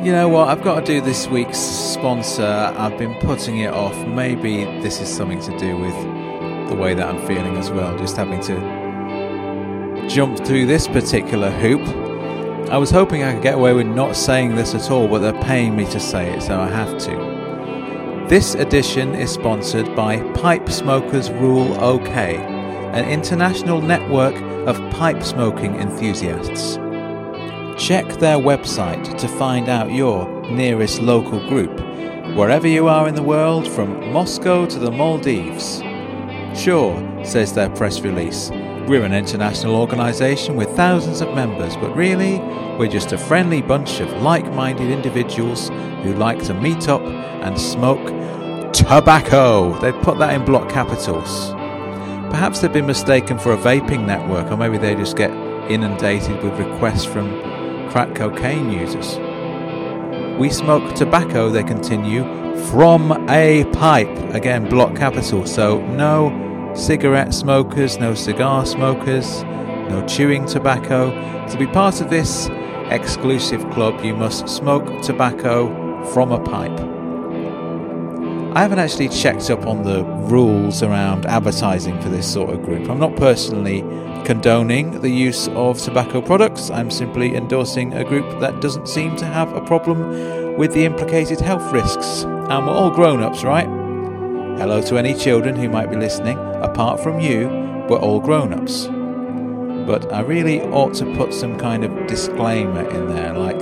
You 0.05 0.13
know 0.13 0.29
what? 0.29 0.49
I've 0.49 0.63
got 0.63 0.81
to 0.81 0.85
do 0.85 1.01
this 1.01 1.29
week's 1.29 1.57
sponsor. 1.57 2.45
I've 2.45 2.99
been 2.99 3.15
putting 3.21 3.61
it 3.61 3.73
off. 3.73 3.97
Maybe 4.07 4.65
this 4.83 5.01
is 5.01 5.09
something 5.09 5.41
to 5.41 5.59
do 5.59 5.79
with 5.79 5.95
the 6.69 6.77
way 6.77 6.93
that 6.93 7.09
I'm 7.09 7.27
feeling 7.27 7.57
as 7.57 7.71
well. 7.71 7.97
Just 7.97 8.15
having 8.15 8.39
to 8.43 10.07
jump 10.07 10.45
through 10.45 10.67
this 10.67 10.87
particular 10.87 11.51
hoop. 11.51 11.81
I 12.71 12.77
was 12.77 12.91
hoping 12.91 13.23
I 13.23 13.33
could 13.33 13.43
get 13.43 13.55
away 13.55 13.73
with 13.73 13.87
not 13.87 14.15
saying 14.15 14.57
this 14.57 14.75
at 14.75 14.91
all, 14.91 15.09
but 15.09 15.21
they're 15.21 15.43
paying 15.43 15.75
me 15.75 15.87
to 15.87 15.99
say 15.99 16.35
it, 16.35 16.43
so 16.43 16.61
I 16.61 16.69
have 16.69 16.99
to. 16.99 18.27
This 18.29 18.57
edition 18.57 19.15
is 19.15 19.31
sponsored 19.31 19.97
by 19.97 20.21
Pipe 20.35 20.69
Smokers 20.69 21.31
Rule 21.31 21.83
OK, 21.83 22.37
an 22.37 23.09
international 23.09 23.81
network 23.81 24.35
of 24.69 24.77
pipe 24.91 25.23
smoking 25.23 25.77
enthusiasts. 25.77 26.79
Check 27.77 28.07
their 28.21 28.37
website 28.37 29.19
to 29.19 29.27
find 29.27 29.69
out 29.69 29.93
your 29.93 30.29
nearest 30.49 31.03
local 31.03 31.41
group, 31.49 31.73
wherever 32.37 32.69
you 32.69 32.87
are 32.87 33.09
in 33.09 33.17
the 33.17 33.23
world, 33.23 33.67
from 33.67 34.13
Moscow 34.13 34.65
to 34.67 34.79
the 34.79 34.93
Maldives. 34.93 35.81
Sure, 36.57 36.97
says 37.25 37.53
their 37.53 37.69
press 37.71 38.01
release, 38.01 38.51
we're 38.87 39.03
an 39.03 39.13
international 39.13 39.75
organisation 39.75 40.55
with 40.55 40.69
thousands 40.77 41.21
of 41.21 41.35
members, 41.35 41.75
but 41.77 41.97
really, 41.97 42.39
we're 42.79 42.87
just 42.87 43.13
a 43.13 43.19
friendly 43.19 43.61
bunch 43.61 43.99
of 43.99 44.23
like 44.23 44.47
minded 44.53 44.91
individuals 44.91 45.71
who 46.05 46.15
like 46.15 46.45
to 46.45 46.55
meet 46.55 46.89
up 46.89 47.01
and 47.03 47.59
smoke 47.59 48.07
tobacco. 48.73 49.77
They've 49.81 50.01
put 50.03 50.19
that 50.19 50.33
in 50.33 50.45
block 50.45 50.69
capitals. 50.71 51.51
Perhaps 52.31 52.61
they've 52.61 52.73
been 52.73 52.87
mistaken 52.87 53.37
for 53.37 53.53
a 53.53 53.57
vaping 53.57 54.07
network, 54.07 54.53
or 54.53 54.57
maybe 54.57 54.79
they 54.79 54.95
just 54.95 55.17
get 55.17 55.31
inundated 55.71 56.41
with 56.43 56.57
requests 56.59 57.05
from 57.05 57.54
crack 57.95 58.13
cocaine 58.17 58.73
users. 58.73 59.19
We 60.37 60.51
smoke 60.51 60.97
tobacco, 60.97 61.49
they 61.49 61.63
continue, 61.63 62.25
from 62.71 63.13
a 63.31 63.65
pipe. 63.67 64.09
Again, 64.35 64.69
block 64.69 64.97
capital. 64.97 65.47
So 65.47 65.81
no 65.87 66.73
cigarette 66.75 67.33
smokers, 67.33 67.99
no 67.99 68.15
cigar 68.15 68.67
smokers, 68.67 69.45
no 69.45 70.05
chewing 70.09 70.45
tobacco. 70.45 71.13
To 71.47 71.57
be 71.57 71.69
part 71.69 72.01
of 72.01 72.11
this 72.11 72.49
exclusive 72.91 73.61
club, 73.71 74.05
you 74.05 74.17
must 74.17 74.49
smoke 74.49 75.01
tobacco 75.01 76.05
from 76.07 76.33
a 76.33 76.41
pipe. 76.41 76.77
I 78.57 78.63
haven't 78.63 78.81
actually 78.81 79.11
checked 79.11 79.51
up 79.51 79.69
on 79.69 79.85
the 79.85 80.03
rules 80.03 80.83
around 80.83 81.27
advertising 81.27 82.01
for 82.01 82.09
this 82.09 82.27
sort 82.33 82.51
of 82.51 82.65
group. 82.65 82.91
I'm 82.91 82.99
not 82.99 83.15
personally 83.15 83.83
condoning 84.25 85.01
the 85.03 85.11
use 85.11 85.49
of 85.49 85.81
tobacco 85.81 86.21
products. 86.21 86.71
I'm 86.71 86.91
simply 86.91 87.37
endorsing 87.37 87.93
a 87.93 88.05
group 88.05 88.41
that 88.41 88.61
doesn't 88.61 88.89
seem 88.89 89.17
to 89.17 89.27
have 89.27 89.53
a 89.53 89.61
problem 89.61 90.57
with 90.57 90.73
the 90.73 90.85
implicated 90.85 91.41
health 91.41 91.73
risks. 91.73 92.25
And 92.25 92.67
we're 92.67 92.73
all 92.73 92.91
grown 92.91 93.23
ups, 93.23 93.45
right? 93.45 93.69
Hello 94.59 94.81
to 94.83 94.97
any 94.97 95.15
children 95.15 95.57
who 95.57 95.69
might 95.69 95.91
be 95.91 95.97
listening. 95.97 96.39
Apart 96.63 97.01
from 97.01 97.21
you, 97.21 97.49
we're 97.89 97.99
all 97.99 98.21
grown 98.21 98.55
ups. 98.55 98.87
But 99.87 100.13
I 100.13 100.21
really 100.21 100.63
ought 100.63 100.95
to 100.95 101.17
put 101.17 101.35
some 101.35 101.59
kind 101.59 101.85
of 101.85 102.07
disclaimer 102.07 102.89
in 102.89 103.09
there, 103.15 103.35
like 103.35 103.59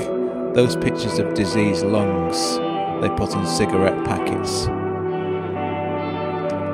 those 0.54 0.76
pictures 0.76 1.18
of 1.18 1.34
diseased 1.34 1.84
lungs 1.84 2.58
they 3.00 3.08
put 3.16 3.34
in 3.34 3.44
cigarette 3.46 4.04
packets. 4.04 4.68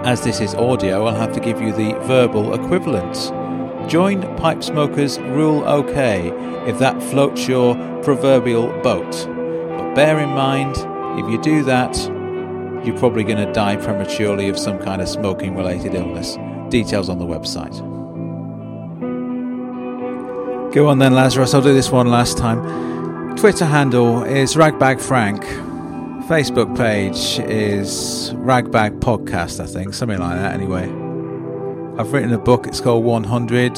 As 0.07 0.23
this 0.23 0.41
is 0.41 0.55
audio, 0.55 1.07
I'll 1.07 1.15
have 1.15 1.33
to 1.33 1.41
give 1.41 1.61
you 1.61 1.73
the 1.73 1.95
verbal 2.01 2.55
equivalent. 2.55 3.33
Join 3.89 4.37
Pipe 4.37 4.63
Smokers 4.63 5.19
Rule 5.19 5.65
OK 5.67 6.29
if 6.69 6.79
that 6.79 7.03
floats 7.05 7.49
your 7.49 7.75
proverbial 8.03 8.69
boat. 8.83 9.11
But 9.11 9.95
bear 9.95 10.19
in 10.19 10.29
mind, 10.29 10.77
if 11.19 11.31
you 11.31 11.41
do 11.41 11.65
that, 11.65 11.97
you're 12.85 12.99
probably 12.99 13.25
going 13.25 13.45
to 13.45 13.51
die 13.53 13.77
prematurely 13.77 14.51
of 14.51 14.59
some 14.59 14.79
kind 14.79 15.01
of 15.01 15.09
smoking 15.09 15.57
related 15.57 15.95
illness. 15.95 16.37
Details 16.71 17.09
on 17.09 17.19
the 17.19 17.25
website. 17.25 17.77
Go 20.75 20.87
on 20.89 20.99
then, 20.99 21.15
Lazarus. 21.15 21.55
I'll 21.55 21.63
do 21.63 21.73
this 21.73 21.91
one 21.91 22.09
last 22.09 22.37
time. 22.37 23.37
Twitter 23.37 23.65
handle 23.65 24.23
is 24.23 24.55
Ragbag 24.55 25.01
Frank. 25.01 25.43
Facebook 26.29 26.77
page 26.77 27.39
is 27.49 28.35
Ragbag 28.35 29.01
Podcast, 29.01 29.61
I 29.61 29.67
think, 29.67 29.95
something 29.95 30.19
like 30.19 30.37
that. 30.37 30.53
Anyway, 30.53 31.08
I've 31.99 32.13
written 32.13 32.33
a 32.33 32.39
book. 32.39 32.69
It's 32.69 32.81
called 32.81 33.05
100. 33.05 33.75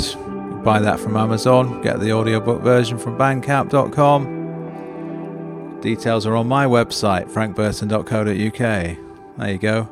buy 0.62 0.78
that 0.80 1.00
from 1.00 1.16
Amazon. 1.16 1.80
Get 1.80 2.00
the 2.00 2.12
audiobook 2.12 2.60
version 2.60 2.98
from 2.98 3.16
Bandcamp.com. 3.16 5.80
Details 5.80 6.26
are 6.26 6.36
on 6.36 6.46
my 6.46 6.66
website, 6.66 7.30
frankburton.co.uk. 7.30 8.58
There 9.38 9.50
you 9.50 9.56
go. 9.56 9.88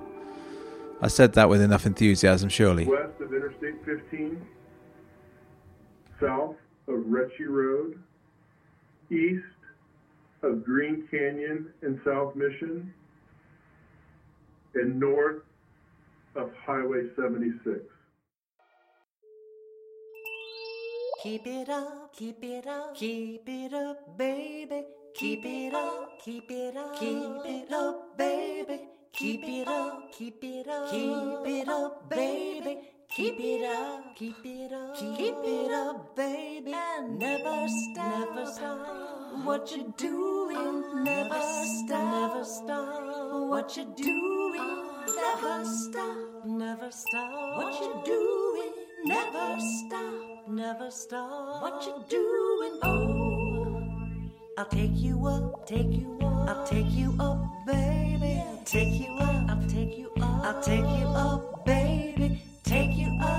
I 1.01 1.09
said 1.09 1.33
that 1.35 1.49
with 1.49 1.63
enough 1.63 1.87
enthusiasm, 1.87 2.51
surely. 2.51 2.85
west 2.85 3.19
of 3.19 3.33
Interstate 3.33 3.83
15, 3.87 4.47
south 6.21 6.57
of 6.87 7.07
Reche 7.07 7.41
Road, 7.41 7.99
east 9.11 9.43
of 10.43 10.63
Green 10.63 11.09
Canyon 11.11 11.73
and 11.81 11.99
South 12.05 12.37
Mission, 12.37 12.93
and 14.75 15.01
north 15.01 15.41
of 16.35 16.53
Highway 16.67 17.07
76. 17.17 17.81
Keep 21.21 21.49
it 21.49 21.69
up, 21.69 22.15
keep 22.17 22.45
it 22.45 22.65
up, 22.69 22.95
keep 22.95 23.43
it 23.49 23.75
up, 23.75 24.17
baby. 24.17 24.85
Keep 25.17 25.45
it 25.47 25.75
up, 25.75 26.21
keep 26.25 26.49
it 26.49 26.77
up, 26.77 26.97
keep 26.97 27.45
it 27.45 27.73
up, 27.73 28.17
baby. 28.17 28.83
Keep 29.13 29.43
it 29.43 29.67
up, 29.67 30.13
keep 30.13 30.45
it 30.45 30.69
up, 30.69 30.91
keep 30.93 31.45
it 31.45 31.69
up, 31.69 32.09
baby. 32.09 32.79
Keep 33.11 33.41
it 33.41 33.65
up, 33.65 34.15
keep 34.15 34.37
it 34.45 34.73
up, 34.73 34.97
keep 34.97 35.35
it 35.43 35.73
up, 35.73 36.15
baby. 36.15 36.73
And 36.73 37.19
never 37.19 37.67
stop, 37.67 38.37
never 38.37 38.47
stop. 38.53 39.45
What 39.45 39.73
you 39.73 39.93
doing? 39.97 41.03
Never 41.03 41.43
stop, 41.65 42.31
never 42.31 42.45
stop. 42.45 43.49
What 43.51 43.77
you 43.77 43.93
doing? 43.97 44.89
Never 45.17 45.65
stop, 45.65 46.47
never 46.47 46.91
stop. 46.93 47.57
What 47.57 47.81
you 47.81 48.03
doing? 48.05 48.73
Never 49.05 49.57
stop, 49.59 50.28
never 50.49 50.91
stop. 50.91 51.63
What 51.63 51.85
you 51.85 51.95
doing? 52.09 52.79
Oh, 52.83 53.83
I'll 54.57 54.65
take 54.67 54.91
you 54.95 55.27
up, 55.27 55.67
take 55.67 55.91
you 55.91 56.19
up, 56.23 56.49
I'll 56.49 56.67
take 56.67 56.91
you 56.91 57.15
up, 57.21 57.39
baby. 57.67 58.43
Take 58.65 59.01
you 59.01 59.17
up, 59.19 59.51
I'll 59.51 59.69
take 59.69 59.99
you 59.99 60.11
up, 60.21 60.45
I'll 60.45 60.63
take 60.63 60.81
you 60.81 61.07
up, 61.07 61.65
baby. 61.65 62.43
Take 62.65 62.97
you 62.97 63.19
up, 63.23 63.38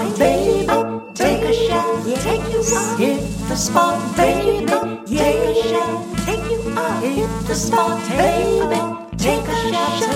spot, 0.00 0.18
baby. 0.18 0.66
Take 1.14 1.42
a 1.42 1.52
shot, 1.52 2.04
take 2.04 2.52
you 2.52 2.60
up, 2.76 2.98
hit 2.98 3.48
the 3.48 3.56
spot, 3.56 4.16
baby. 4.16 4.66
Take 5.06 5.36
a 5.36 5.68
shot, 5.68 6.18
take 6.24 6.50
you 6.50 6.72
up, 6.76 7.02
hit 7.02 7.46
the 7.46 7.54
spot, 7.54 8.08
baby. 8.08 8.80
Take 9.18 9.48
a 9.48 9.56
shot, 9.70 10.14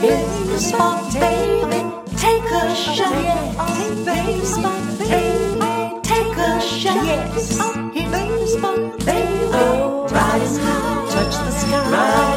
hit 0.00 0.26
the 0.46 0.58
spot, 0.58 1.12
baby. 1.14 1.80
Take 2.16 2.50
a 2.50 2.74
shot, 2.74 3.14
hit 3.76 4.04
the 4.04 4.46
spot, 4.46 4.98
baby. 4.98 6.00
Take 6.02 6.36
a 6.36 6.60
shot, 6.60 7.04
hit 7.04 7.34
the 7.34 7.40
spot, 7.40 8.98
baby. 9.06 9.64
Riding 10.14 10.58
high, 10.58 11.08
touch 11.10 11.36
the 11.46 11.50
sky, 11.50 12.29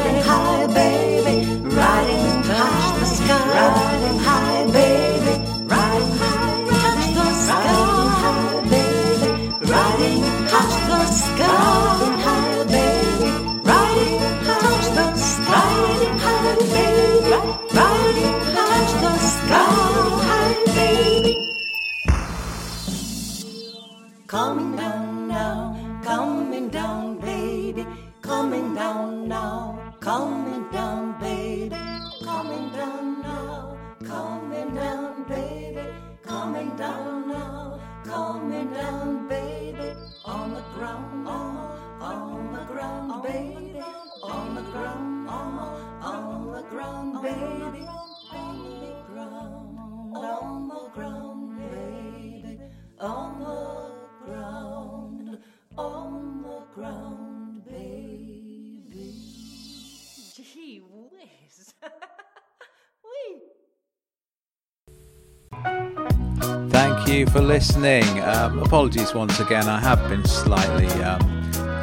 Thank 67.04 67.18
you 67.18 67.26
for 67.26 67.42
listening. 67.42 68.22
Um, 68.22 68.60
apologies 68.60 69.12
once 69.12 69.38
again. 69.38 69.68
I 69.68 69.78
have 69.78 70.08
been 70.08 70.24
slightly 70.24 70.86
um, 71.02 71.20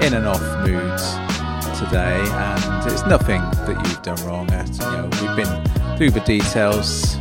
in 0.02 0.16
and 0.16 0.26
off 0.26 0.42
moods 0.66 1.12
today, 1.78 2.18
and 2.28 2.92
it's 2.92 3.06
nothing 3.06 3.40
that 3.40 3.80
you've 3.86 4.02
done 4.02 4.18
wrong. 4.26 4.50
As, 4.50 4.80
you 4.80 4.86
know, 4.86 5.04
we've 5.22 5.36
been 5.36 5.96
through 5.96 6.10
the 6.10 6.22
details, 6.22 7.18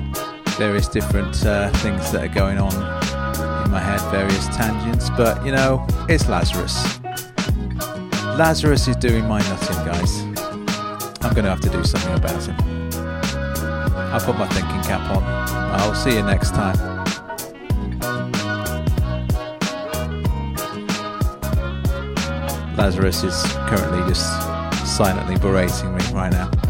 various 0.57 0.89
different 0.89 1.45
uh, 1.45 1.69
things 1.81 2.11
that 2.13 2.25
are 2.25 2.35
going 2.35 2.57
on 2.57 2.73
in 3.67 3.71
my 3.71 3.81
head, 3.81 4.01
various 4.11 4.47
tangents. 4.47 5.11
But 5.11 5.45
you 5.45 5.53
know, 5.53 5.87
it's 6.09 6.27
Lazarus. 6.27 7.03
Lazarus 8.39 8.89
is 8.89 8.97
doing 8.97 9.27
my 9.27 9.41
nutting, 9.41 9.77
guys. 9.85 10.23
I'm 11.21 11.35
going 11.35 11.45
to 11.45 11.51
have 11.51 11.61
to 11.61 11.69
do 11.69 11.85
something 11.85 12.15
about 12.15 12.49
it. 12.49 12.95
I'll 14.11 14.21
put 14.21 14.39
my 14.39 14.49
thinking 14.49 14.81
cap 14.85 15.03
on. 15.15 15.23
I'll 15.79 15.95
see 15.95 16.15
you 16.15 16.23
next 16.23 16.55
time. 16.55 16.90
Lazarus 22.81 23.25
is 23.25 23.43
currently 23.69 23.99
just 24.09 24.25
silently 24.97 25.37
berating 25.37 25.95
me 25.95 26.03
right 26.15 26.33
now. 26.33 26.70